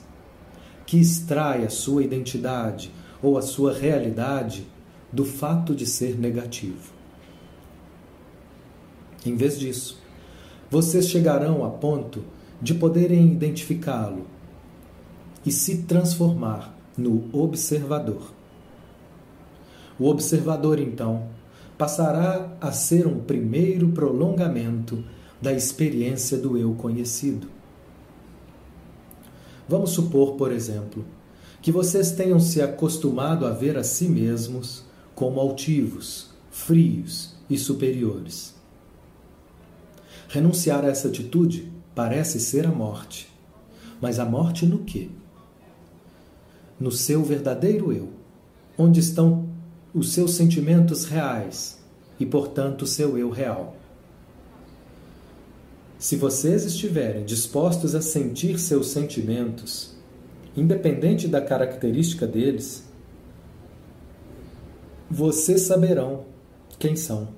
que 0.87 0.99
extrai 0.99 1.65
a 1.65 1.71
sua 1.71 2.03
identidade 2.03 2.91
ou 3.23 3.37
a 3.37 3.43
sua 3.43 3.73
realidade 3.73 4.67
do 5.13 5.25
fato 5.25 5.75
de 5.75 5.87
ser 5.87 6.19
negativo. 6.19 6.93
Em 9.27 9.35
vez 9.35 9.59
disso, 9.59 10.01
vocês 10.71 11.09
chegarão 11.09 11.65
a 11.65 11.71
ponto 11.71 12.23
de 12.61 12.75
poderem 12.75 13.33
identificá-lo 13.33 14.27
e 15.47 15.51
se 15.51 15.83
transformar 15.85 16.77
no 16.97 17.25
observador. 17.33 18.33
O 19.99 20.09
observador, 20.09 20.79
então, 20.79 21.29
passará 21.77 22.57
a 22.61 22.73
ser 22.73 23.07
um 23.07 23.21
primeiro 23.21 23.89
prolongamento 23.89 25.03
da 25.41 25.53
experiência 25.53 26.37
do 26.37 26.59
eu 26.59 26.75
conhecido. 26.75 27.49
Vamos 29.69 29.91
supor, 29.91 30.35
por 30.35 30.51
exemplo, 30.51 31.05
que 31.63 31.71
vocês 31.71 32.13
tenham 32.13 32.41
se 32.41 32.61
acostumado 32.61 33.47
a 33.47 33.51
ver 33.51 33.77
a 33.77 33.85
si 33.85 34.09
mesmos 34.09 34.85
como 35.15 35.41
altivos, 35.41 36.31
frios 36.51 37.35
e 37.49 37.57
superiores. 37.57 38.58
Renunciar 40.29 40.85
a 40.85 40.89
essa 40.89 41.09
atitude 41.09 41.73
parece 41.95 42.39
ser 42.39 42.67
a 42.67 42.71
morte. 42.71 43.29
Mas 44.01 44.19
a 44.19 44.25
morte 44.25 44.67
no 44.67 44.81
quê? 44.81 45.09
No 46.79 46.93
seu 46.93 47.25
verdadeiro 47.25 47.93
eu, 47.93 48.11
onde 48.77 49.01
estão 49.01 49.49
os 49.93 50.13
seus 50.13 50.35
sentimentos 50.35 51.07
reais 51.07 51.79
e, 52.21 52.27
portanto, 52.27 52.83
o 52.83 52.87
seu 52.87 53.19
eu 53.19 53.31
real. 53.31 53.75
Se 55.99 56.15
vocês 56.15 56.65
estiverem 56.65 57.25
dispostos 57.25 57.95
a 57.95 58.01
sentir 58.01 58.59
seus 58.61 58.89
sentimentos, 58.89 59.97
independente 60.57 61.27
da 61.27 61.41
característica 61.41 62.27
deles, 62.27 62.85
vocês 65.11 65.63
saberão 65.63 66.25
quem 66.79 66.95
são. 66.95 67.29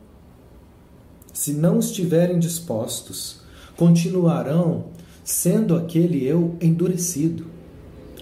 Se 1.33 1.53
não 1.53 1.79
estiverem 1.79 2.39
dispostos, 2.39 3.41
continuarão 3.77 4.87
sendo 5.25 5.77
aquele 5.77 6.27
eu 6.27 6.57
endurecido, 6.61 7.47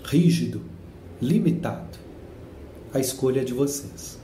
rígido, 0.05 0.61
limitado. 1.21 1.99
A 2.93 3.01
escolha 3.01 3.41
é 3.41 3.45
de 3.45 3.55
vocês. 3.55 4.19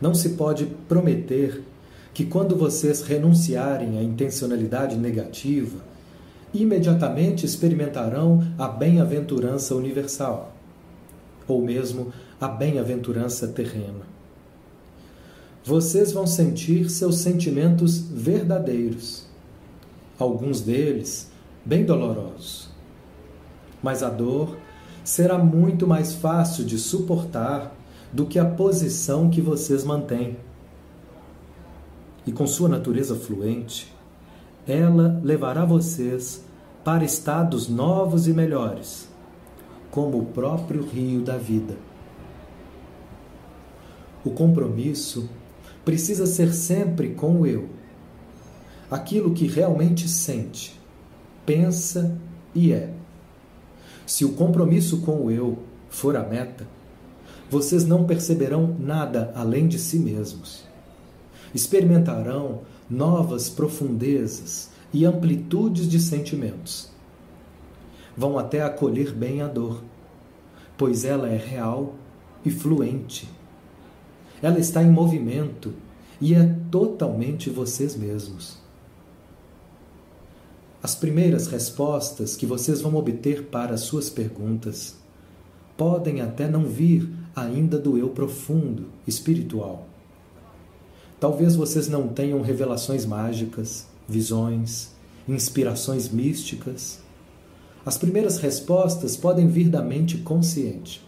Não 0.00 0.14
se 0.14 0.30
pode 0.30 0.66
prometer 0.88 1.62
que 2.14 2.24
quando 2.24 2.56
vocês 2.56 3.02
renunciarem 3.02 3.98
à 3.98 4.02
intencionalidade 4.02 4.96
negativa, 4.96 5.84
imediatamente 6.52 7.44
experimentarão 7.44 8.42
a 8.56 8.68
bem-aventurança 8.68 9.74
universal, 9.74 10.54
ou 11.46 11.62
mesmo 11.62 12.12
a 12.40 12.48
bem-aventurança 12.48 13.48
terrena. 13.48 14.17
Vocês 15.64 16.12
vão 16.12 16.26
sentir 16.26 16.88
seus 16.88 17.18
sentimentos 17.18 17.98
verdadeiros, 17.98 19.26
alguns 20.18 20.60
deles 20.60 21.30
bem 21.64 21.84
dolorosos. 21.84 22.68
Mas 23.82 24.02
a 24.02 24.08
dor 24.08 24.56
será 25.04 25.38
muito 25.38 25.86
mais 25.86 26.14
fácil 26.14 26.64
de 26.64 26.78
suportar 26.78 27.74
do 28.12 28.26
que 28.26 28.38
a 28.38 28.44
posição 28.44 29.28
que 29.28 29.40
vocês 29.40 29.84
mantêm. 29.84 30.36
E 32.26 32.32
com 32.32 32.46
sua 32.46 32.68
natureza 32.68 33.14
fluente, 33.14 33.92
ela 34.66 35.20
levará 35.22 35.64
vocês 35.64 36.44
para 36.84 37.04
estados 37.04 37.68
novos 37.68 38.28
e 38.28 38.32
melhores, 38.32 39.08
como 39.90 40.18
o 40.18 40.26
próprio 40.26 40.82
rio 40.82 41.22
da 41.22 41.36
vida. 41.36 41.76
O 44.24 44.30
compromisso 44.30 45.28
precisa 45.88 46.26
ser 46.26 46.52
sempre 46.52 47.14
com 47.14 47.40
o 47.40 47.46
eu, 47.46 47.66
aquilo 48.90 49.32
que 49.32 49.46
realmente 49.46 50.06
sente, 50.06 50.78
pensa 51.46 52.14
e 52.54 52.74
é. 52.74 52.92
Se 54.04 54.22
o 54.22 54.34
compromisso 54.34 55.00
com 55.00 55.24
o 55.24 55.30
eu 55.30 55.60
for 55.88 56.14
a 56.14 56.22
meta, 56.22 56.68
vocês 57.48 57.86
não 57.86 58.04
perceberão 58.04 58.76
nada 58.78 59.32
além 59.34 59.66
de 59.66 59.78
si 59.78 59.98
mesmos. 59.98 60.62
Experimentarão 61.54 62.60
novas 62.90 63.48
profundezas 63.48 64.68
e 64.92 65.06
amplitudes 65.06 65.88
de 65.88 65.98
sentimentos. 66.00 66.90
Vão 68.14 68.38
até 68.38 68.60
acolher 68.60 69.10
bem 69.10 69.40
a 69.40 69.46
dor, 69.48 69.82
pois 70.76 71.06
ela 71.06 71.30
é 71.30 71.38
real 71.38 71.94
e 72.44 72.50
fluente. 72.50 73.37
Ela 74.42 74.58
está 74.58 74.82
em 74.82 74.90
movimento 74.90 75.74
e 76.20 76.34
é 76.34 76.54
totalmente 76.70 77.50
vocês 77.50 77.96
mesmos. 77.96 78.58
As 80.82 80.94
primeiras 80.94 81.48
respostas 81.48 82.36
que 82.36 82.46
vocês 82.46 82.80
vão 82.80 82.94
obter 82.94 83.46
para 83.46 83.74
as 83.74 83.80
suas 83.80 84.08
perguntas 84.08 84.96
podem 85.76 86.20
até 86.20 86.48
não 86.48 86.64
vir 86.64 87.08
ainda 87.34 87.78
do 87.78 87.98
eu 87.98 88.10
profundo, 88.10 88.86
espiritual. 89.06 89.86
Talvez 91.18 91.56
vocês 91.56 91.88
não 91.88 92.08
tenham 92.08 92.40
revelações 92.42 93.04
mágicas, 93.04 93.86
visões, 94.08 94.90
inspirações 95.28 96.08
místicas. 96.08 97.00
As 97.84 97.98
primeiras 97.98 98.38
respostas 98.38 99.16
podem 99.16 99.48
vir 99.48 99.68
da 99.68 99.82
mente 99.82 100.18
consciente. 100.18 101.04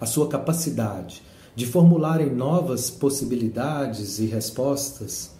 A 0.00 0.06
sua 0.06 0.28
capacidade 0.28 1.22
de 1.54 1.66
formularem 1.66 2.34
novas 2.34 2.90
possibilidades 2.90 4.18
e 4.18 4.26
respostas, 4.26 5.30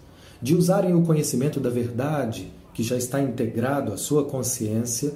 de 0.41 0.55
usarem 0.55 0.93
o 0.93 1.01
conhecimento 1.01 1.59
da 1.59 1.69
verdade 1.69 2.51
que 2.73 2.83
já 2.83 2.97
está 2.97 3.21
integrado 3.21 3.93
à 3.93 3.97
sua 3.97 4.25
consciência 4.25 5.13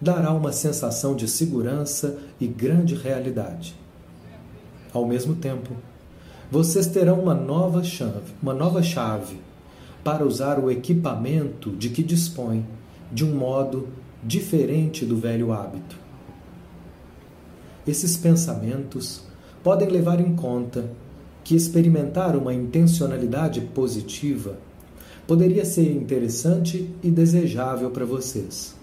dará 0.00 0.32
uma 0.32 0.52
sensação 0.52 1.14
de 1.14 1.28
segurança 1.28 2.18
e 2.40 2.46
grande 2.46 2.94
realidade. 2.94 3.74
Ao 4.92 5.06
mesmo 5.06 5.34
tempo, 5.34 5.70
vocês 6.50 6.86
terão 6.86 7.20
uma 7.20 7.34
nova 7.34 7.82
chave, 7.82 8.32
uma 8.42 8.54
nova 8.54 8.82
chave 8.82 9.38
para 10.02 10.24
usar 10.24 10.58
o 10.58 10.70
equipamento 10.70 11.70
de 11.72 11.90
que 11.90 12.02
dispõem 12.02 12.64
de 13.12 13.24
um 13.24 13.34
modo 13.34 13.88
diferente 14.22 15.04
do 15.04 15.16
velho 15.16 15.52
hábito. 15.52 15.96
Esses 17.86 18.16
pensamentos 18.16 19.22
podem 19.62 19.88
levar 19.88 20.20
em 20.20 20.34
conta 20.34 20.90
que 21.44 21.54
experimentar 21.54 22.36
uma 22.36 22.54
intencionalidade 22.54 23.60
positiva 23.60 24.58
poderia 25.26 25.64
ser 25.64 25.90
interessante 25.92 26.90
e 27.02 27.10
desejável 27.10 27.90
para 27.90 28.04
vocês 28.04 28.78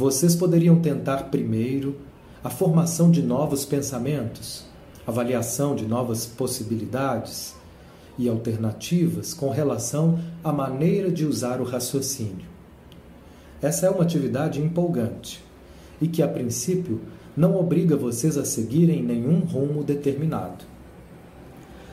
vocês 0.00 0.34
poderiam 0.34 0.80
tentar 0.80 1.24
primeiro 1.24 1.94
a 2.42 2.48
formação 2.48 3.10
de 3.10 3.22
novos 3.22 3.66
pensamentos, 3.66 4.64
avaliação 5.06 5.76
de 5.76 5.84
novas 5.84 6.24
possibilidades 6.24 7.54
e 8.16 8.26
alternativas 8.26 9.34
com 9.34 9.50
relação 9.50 10.18
à 10.42 10.50
maneira 10.50 11.10
de 11.10 11.26
usar 11.26 11.60
o 11.60 11.64
raciocínio. 11.64 12.46
Essa 13.60 13.88
é 13.88 13.90
uma 13.90 14.02
atividade 14.02 14.58
empolgante 14.62 15.44
e 16.00 16.08
que, 16.08 16.22
a 16.22 16.28
princípio, 16.28 17.02
não 17.36 17.56
obriga 17.56 17.96
vocês 17.96 18.36
a 18.36 18.44
seguirem 18.44 19.02
nenhum 19.02 19.40
rumo 19.40 19.82
determinado. 19.82 20.64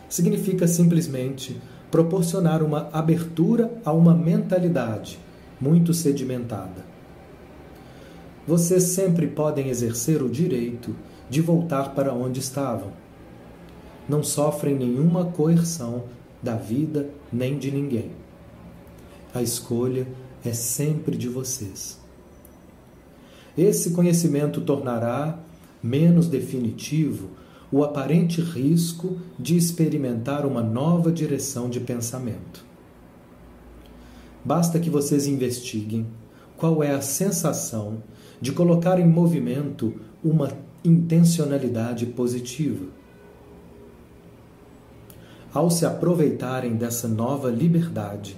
Significa 0.10 0.68
simplesmente 0.68 1.60
proporcionar 1.92 2.64
uma 2.64 2.90
abertura 2.92 3.72
a 3.84 3.92
uma 3.92 4.14
mentalidade 4.14 5.20
muito 5.60 5.94
sedimentada 5.94 6.98
vocês 8.48 8.84
sempre 8.84 9.28
podem 9.28 9.68
exercer 9.68 10.24
o 10.24 10.30
direito 10.30 10.96
de 11.30 11.42
voltar 11.42 11.94
para 11.94 12.14
onde 12.14 12.40
estavam. 12.40 12.94
Não 14.08 14.24
sofrem 14.24 14.74
nenhuma 14.74 15.26
coerção 15.26 16.06
da 16.42 16.56
vida 16.56 17.10
nem 17.32 17.60
de 17.60 17.70
ninguém. 17.70 18.12
A 19.34 19.42
escolha 19.42 20.08
é 20.46 20.54
sempre 20.54 21.18
de 21.18 21.28
vocês. 21.28 22.00
Esse 23.58 23.92
conhecimento 23.92 24.62
tornará 24.62 25.40
menos 25.82 26.28
definitivo 26.28 27.30
o 27.72 27.84
aparente 27.84 28.40
risco 28.40 29.18
de 29.38 29.58
experimentar 29.58 30.46
uma 30.46 30.62
nova 30.62 31.12
direção 31.12 31.70
de 31.70 31.80
pensamento. 31.80 32.64
Basta 34.46 34.80
que 34.80 34.90
vocês 34.90 35.28
investiguem 35.28 36.06
qual 36.56 36.84
é 36.84 36.92
a 36.92 37.02
sensação 37.02 38.02
de 38.40 38.52
colocar 38.52 39.00
em 39.00 39.08
movimento 39.08 39.94
uma 40.24 40.52
intencionalidade 40.86 42.06
positiva. 42.06 42.86
Ao 45.54 45.70
se 45.72 45.86
aproveitarem 45.86 46.76
dessa 46.76 47.08
nova 47.08 47.50
liberdade, 47.50 48.38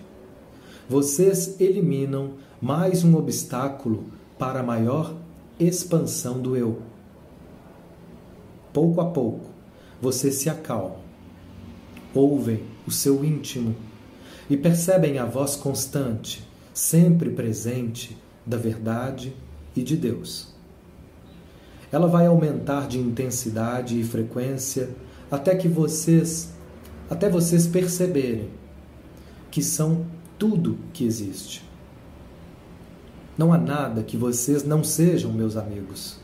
vocês 0.90 1.60
eliminam 1.60 2.32
mais 2.62 3.04
um 3.04 3.16
obstáculo 3.16 4.06
para 4.40 4.62
a 4.62 4.64
maior 4.64 5.14
expansão 5.60 6.42
do 6.42 6.56
eu. 6.56 6.82
Pouco 8.72 9.02
a 9.02 9.06
pouco, 9.06 9.50
vocês 10.02 10.36
se 10.36 10.50
acalmam, 10.50 11.00
ouvem 12.16 12.64
o 12.88 12.92
seu 12.92 13.24
íntimo 13.26 13.76
e 14.50 14.56
percebem 14.56 15.20
a 15.20 15.26
voz 15.26 15.58
constante, 15.58 16.48
sempre 16.74 17.30
presente, 17.30 18.18
da 18.46 18.58
verdade 18.58 19.36
e 19.76 19.84
de 19.84 19.96
Deus. 19.96 20.56
Ela 21.92 22.08
vai 22.08 22.26
aumentar 22.26 22.88
de 22.88 22.98
intensidade 22.98 24.00
e 24.00 24.04
frequência 24.04 24.90
até 25.30 25.56
que 25.56 25.68
vocês 25.68 26.54
até 27.10 27.28
vocês 27.28 27.68
perceberem 27.68 28.50
que 29.50 29.64
são 29.64 30.06
tudo 30.38 30.78
que 30.94 31.04
existe. 31.04 31.69
Não 33.40 33.54
há 33.54 33.58
nada 33.58 34.04
que 34.04 34.18
vocês 34.18 34.66
não 34.66 34.84
sejam 34.84 35.32
meus 35.32 35.56
amigos. 35.56 36.18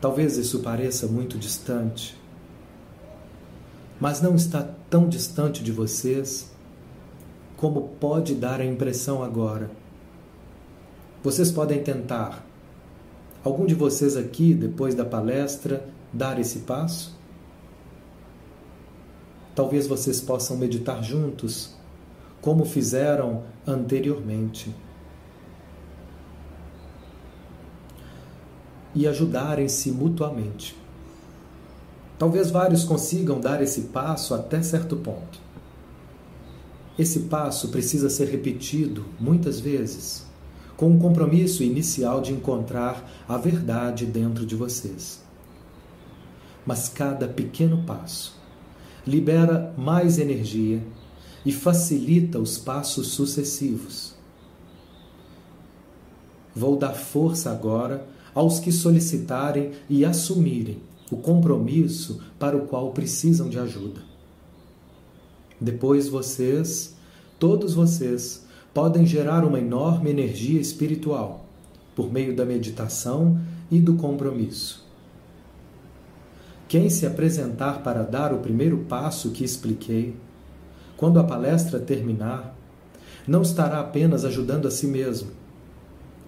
Talvez 0.00 0.36
isso 0.36 0.58
pareça 0.58 1.06
muito 1.06 1.38
distante, 1.38 2.20
mas 4.00 4.20
não 4.20 4.34
está 4.34 4.68
tão 4.90 5.08
distante 5.08 5.62
de 5.62 5.70
vocês 5.70 6.50
como 7.56 7.90
pode 8.00 8.34
dar 8.34 8.60
a 8.60 8.64
impressão 8.64 9.22
agora. 9.22 9.70
Vocês 11.22 11.52
podem 11.52 11.80
tentar. 11.84 12.44
Algum 13.44 13.64
de 13.64 13.76
vocês 13.76 14.16
aqui, 14.16 14.54
depois 14.54 14.92
da 14.92 15.04
palestra, 15.04 15.88
dar 16.12 16.40
esse 16.40 16.58
passo? 16.62 17.16
Talvez 19.54 19.86
vocês 19.86 20.20
possam 20.20 20.56
meditar 20.56 21.00
juntos, 21.00 21.76
como 22.40 22.64
fizeram 22.64 23.44
anteriormente. 23.64 24.74
E 28.94 29.06
ajudarem-se 29.06 29.90
mutuamente. 29.90 30.76
Talvez 32.18 32.50
vários 32.50 32.84
consigam 32.84 33.40
dar 33.40 33.60
esse 33.62 33.82
passo 33.82 34.34
até 34.34 34.62
certo 34.62 34.96
ponto. 34.96 35.38
Esse 36.98 37.20
passo 37.20 37.68
precisa 37.68 38.08
ser 38.08 38.28
repetido 38.28 39.04
muitas 39.18 39.58
vezes, 39.58 40.24
com 40.76 40.94
o 40.94 40.98
compromisso 40.98 41.64
inicial 41.64 42.20
de 42.20 42.32
encontrar 42.32 43.10
a 43.28 43.36
verdade 43.36 44.06
dentro 44.06 44.46
de 44.46 44.54
vocês. 44.54 45.20
Mas 46.64 46.88
cada 46.88 47.26
pequeno 47.26 47.82
passo 47.84 48.38
libera 49.06 49.74
mais 49.76 50.18
energia 50.18 50.82
e 51.44 51.52
facilita 51.52 52.38
os 52.38 52.56
passos 52.56 53.08
sucessivos. 53.08 54.14
Vou 56.54 56.76
dar 56.76 56.94
força 56.94 57.50
agora 57.50 58.06
aos 58.34 58.58
que 58.58 58.72
solicitarem 58.72 59.70
e 59.88 60.04
assumirem 60.04 60.78
o 61.10 61.16
compromisso 61.16 62.20
para 62.38 62.56
o 62.56 62.66
qual 62.66 62.90
precisam 62.92 63.48
de 63.48 63.58
ajuda. 63.58 64.00
Depois 65.60 66.08
vocês, 66.08 66.96
todos 67.38 67.74
vocês, 67.74 68.44
podem 68.72 69.06
gerar 69.06 69.44
uma 69.44 69.60
enorme 69.60 70.10
energia 70.10 70.60
espiritual 70.60 71.46
por 71.94 72.12
meio 72.12 72.34
da 72.34 72.44
meditação 72.44 73.38
e 73.70 73.78
do 73.80 73.94
compromisso. 73.94 74.84
Quem 76.66 76.90
se 76.90 77.06
apresentar 77.06 77.82
para 77.82 78.02
dar 78.02 78.32
o 78.32 78.38
primeiro 78.38 78.78
passo 78.88 79.30
que 79.30 79.44
expliquei, 79.44 80.16
quando 80.96 81.20
a 81.20 81.24
palestra 81.24 81.78
terminar, 81.78 82.56
não 83.28 83.42
estará 83.42 83.80
apenas 83.80 84.24
ajudando 84.24 84.66
a 84.66 84.70
si 84.70 84.86
mesmo, 84.86 85.30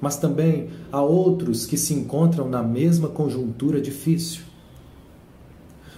mas 0.01 0.16
também 0.16 0.68
a 0.92 1.01
outros 1.01 1.66
que 1.66 1.76
se 1.76 1.94
encontram 1.94 2.49
na 2.49 2.62
mesma 2.62 3.09
conjuntura 3.09 3.80
difícil. 3.80 4.42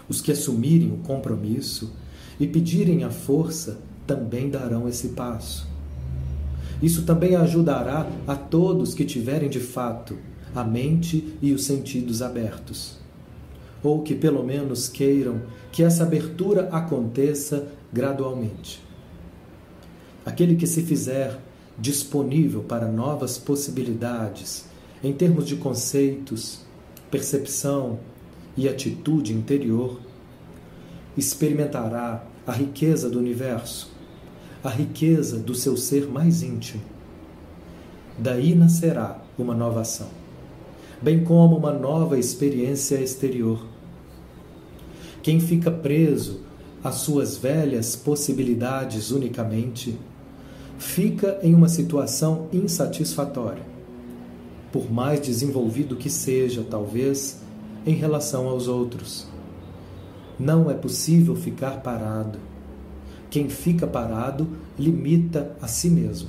Os 0.08 0.20
que 0.20 0.32
assumirem 0.32 0.92
o 0.92 0.98
compromisso 0.98 1.92
e 2.38 2.46
pedirem 2.46 3.04
a 3.04 3.10
força 3.10 3.78
também 4.06 4.48
darão 4.48 4.88
esse 4.88 5.08
passo. 5.08 5.66
Isso 6.80 7.02
também 7.02 7.34
ajudará 7.34 8.06
a 8.26 8.36
todos 8.36 8.94
que 8.94 9.04
tiverem 9.04 9.50
de 9.50 9.60
fato 9.60 10.16
a 10.54 10.64
mente 10.64 11.36
e 11.42 11.52
os 11.52 11.64
sentidos 11.64 12.22
abertos, 12.22 12.98
ou 13.82 14.02
que 14.02 14.14
pelo 14.14 14.42
menos 14.42 14.88
queiram 14.88 15.42
que 15.70 15.82
essa 15.82 16.04
abertura 16.04 16.68
aconteça 16.72 17.68
gradualmente. 17.92 18.82
Aquele 20.24 20.56
que 20.56 20.66
se 20.66 20.82
fizer 20.82 21.38
disponível 21.78 22.62
para 22.62 22.86
novas 22.86 23.38
possibilidades 23.38 24.66
em 25.02 25.12
termos 25.12 25.46
de 25.46 25.56
conceitos, 25.56 26.60
percepção, 27.10 27.98
e 28.58 28.68
atitude 28.68 29.32
interior, 29.32 30.00
experimentará 31.16 32.24
a 32.44 32.50
riqueza 32.50 33.08
do 33.08 33.16
universo, 33.16 33.88
a 34.64 34.68
riqueza 34.68 35.38
do 35.38 35.54
seu 35.54 35.76
ser 35.76 36.08
mais 36.08 36.42
íntimo. 36.42 36.82
Daí 38.18 38.56
nascerá 38.56 39.22
uma 39.38 39.54
nova 39.54 39.82
ação, 39.82 40.08
bem 41.00 41.22
como 41.22 41.56
uma 41.56 41.72
nova 41.72 42.18
experiência 42.18 43.00
exterior. 43.00 43.64
Quem 45.22 45.38
fica 45.38 45.70
preso 45.70 46.40
às 46.82 46.96
suas 46.96 47.36
velhas 47.36 47.94
possibilidades 47.94 49.12
unicamente, 49.12 49.96
fica 50.78 51.40
em 51.42 51.54
uma 51.54 51.68
situação 51.68 52.46
insatisfatória. 52.52 53.62
Por 54.72 54.90
mais 54.90 55.20
desenvolvido 55.20 55.96
que 55.96 56.08
seja, 56.08 56.64
talvez, 56.68 57.40
em 57.84 57.94
relação 57.94 58.48
aos 58.48 58.68
outros. 58.68 59.26
Não 60.38 60.70
é 60.70 60.74
possível 60.74 61.34
ficar 61.34 61.82
parado. 61.82 62.38
Quem 63.28 63.48
fica 63.48 63.86
parado 63.86 64.48
limita 64.78 65.56
a 65.60 65.66
si 65.66 65.90
mesmo. 65.90 66.28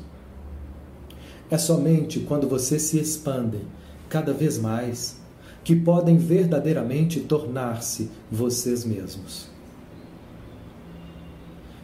É 1.52 1.58
somente 1.58 2.20
quando 2.20 2.48
vocês 2.48 2.82
se 2.84 3.00
expandem 3.00 3.62
cada 4.10 4.34
vez 4.34 4.58
mais 4.58 5.18
que 5.64 5.76
podem 5.76 6.18
verdadeiramente 6.18 7.20
tornar-se 7.20 8.10
vocês 8.32 8.84
mesmos. 8.84 9.48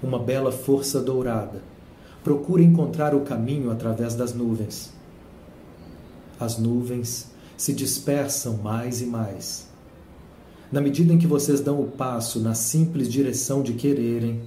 Uma 0.01 0.17
bela 0.17 0.51
força 0.51 0.99
dourada 1.01 1.74
procura 2.25 2.63
encontrar 2.63 3.13
o 3.13 3.21
caminho 3.21 3.69
através 3.69 4.15
das 4.15 4.33
nuvens. 4.33 4.91
As 6.39 6.57
nuvens 6.57 7.27
se 7.55 7.71
dispersam 7.71 8.57
mais 8.57 8.99
e 8.99 9.05
mais. 9.05 9.67
Na 10.71 10.81
medida 10.81 11.13
em 11.13 11.19
que 11.19 11.27
vocês 11.27 11.61
dão 11.61 11.79
o 11.79 11.85
passo 11.85 12.39
na 12.39 12.55
simples 12.55 13.11
direção 13.11 13.61
de 13.61 13.75
quererem, 13.75 14.41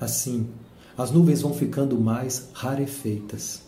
assim, 0.00 0.48
as 0.96 1.12
nuvens 1.12 1.40
vão 1.40 1.54
ficando 1.54 1.96
mais 2.00 2.48
rarefeitas. 2.52 3.62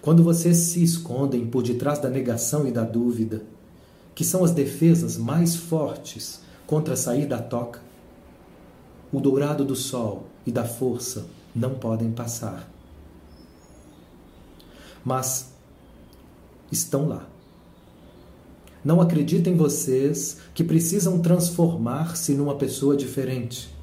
Quando 0.00 0.24
vocês 0.24 0.56
se 0.56 0.82
escondem 0.82 1.46
por 1.46 1.62
detrás 1.62 1.98
da 1.98 2.08
negação 2.08 2.66
e 2.66 2.72
da 2.72 2.82
dúvida, 2.82 3.42
que 4.14 4.24
são 4.24 4.42
as 4.42 4.52
defesas 4.52 5.18
mais 5.18 5.54
fortes 5.54 6.40
contra 6.66 6.96
sair 6.96 7.26
da 7.26 7.42
toca, 7.42 7.82
o 9.12 9.20
dourado 9.20 9.66
do 9.66 9.76
sol 9.76 10.28
e 10.46 10.50
da 10.50 10.64
força 10.64 11.26
não 11.54 11.74
podem 11.74 12.10
passar. 12.12 12.68
Mas 15.04 15.52
estão 16.70 17.08
lá. 17.08 17.26
Não 18.84 19.00
acreditem 19.00 19.56
vocês 19.56 20.38
que 20.54 20.64
precisam 20.64 21.20
transformar-se 21.20 22.32
numa 22.34 22.54
pessoa 22.54 22.96
diferente. 22.96 23.74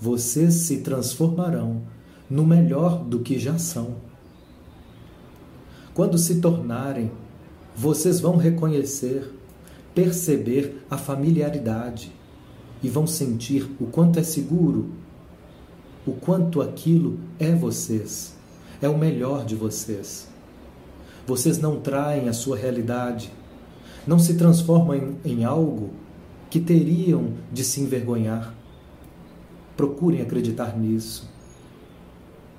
Vocês 0.00 0.54
se 0.54 0.78
transformarão 0.78 1.82
no 2.28 2.44
melhor 2.44 3.04
do 3.04 3.20
que 3.20 3.38
já 3.38 3.58
são. 3.58 3.96
Quando 5.92 6.18
se 6.18 6.40
tornarem, 6.40 7.10
vocês 7.74 8.20
vão 8.20 8.36
reconhecer, 8.36 9.30
perceber 9.94 10.82
a 10.90 10.96
familiaridade 10.96 12.12
e 12.82 12.88
vão 12.88 13.06
sentir 13.06 13.70
o 13.80 13.86
quanto 13.86 14.18
é 14.18 14.22
seguro, 14.22 14.90
o 16.06 16.12
quanto 16.12 16.62
aquilo 16.62 17.18
é 17.38 17.52
vocês, 17.52 18.36
é 18.80 18.88
o 18.88 18.96
melhor 18.96 19.44
de 19.44 19.56
vocês. 19.56 20.28
Vocês 21.26 21.58
não 21.58 21.80
traem 21.80 22.28
a 22.28 22.32
sua 22.32 22.56
realidade, 22.56 23.32
não 24.06 24.18
se 24.18 24.34
transformam 24.34 25.18
em, 25.24 25.32
em 25.32 25.44
algo 25.44 25.90
que 26.48 26.60
teriam 26.60 27.32
de 27.52 27.64
se 27.64 27.80
envergonhar. 27.80 28.54
Procurem 29.76 30.22
acreditar 30.22 30.78
nisso. 30.78 31.28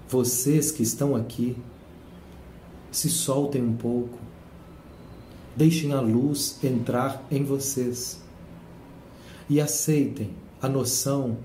Vocês 0.09 0.69
que 0.69 0.83
estão 0.83 1.15
aqui, 1.15 1.55
se 2.91 3.09
soltem 3.09 3.63
um 3.63 3.73
pouco. 3.73 4.17
Deixem 5.55 5.93
a 5.93 6.01
luz 6.01 6.59
entrar 6.61 7.25
em 7.31 7.43
vocês. 7.43 8.21
E 9.49 9.61
aceitem 9.61 10.31
a 10.61 10.67
noção 10.67 11.37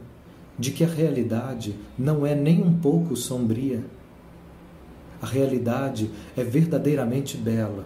de 0.59 0.70
que 0.70 0.84
a 0.84 0.88
realidade 0.88 1.74
não 1.98 2.26
é 2.26 2.34
nem 2.34 2.62
um 2.62 2.78
pouco 2.78 3.16
sombria 3.16 3.82
a 5.22 5.26
realidade 5.26 6.11
é 6.36 6.42
verdadeiramente 6.42 7.36
bela. 7.36 7.84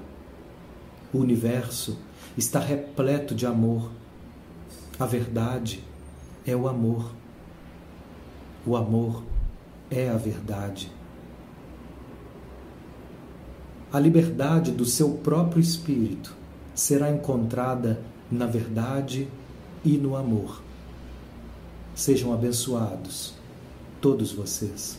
O 1.13 1.19
universo 1.19 1.99
está 2.35 2.59
repleto 2.59 3.35
de 3.35 3.45
amor. 3.45 3.91
A 4.99 5.05
verdade 5.05 5.85
é 6.47 6.57
o 6.57 6.67
amor. 6.67 7.13
O 8.67 8.75
amor 8.75 9.23
é 9.91 10.09
a 10.09 10.17
verdade. 10.17 10.91
A 13.93 14.01
liberdade 14.01 14.73
do 14.73 14.87
seu 14.87 15.11
próprio 15.19 15.61
espírito 15.61 16.35
será 16.75 17.11
encontrada 17.11 18.01
na 18.33 18.47
verdade 18.47 19.29
e 19.85 19.99
no 19.99 20.17
amor. 20.17 20.63
Sejam 21.97 22.31
abençoados, 22.35 23.33
todos 24.03 24.31
vocês. 24.31 24.99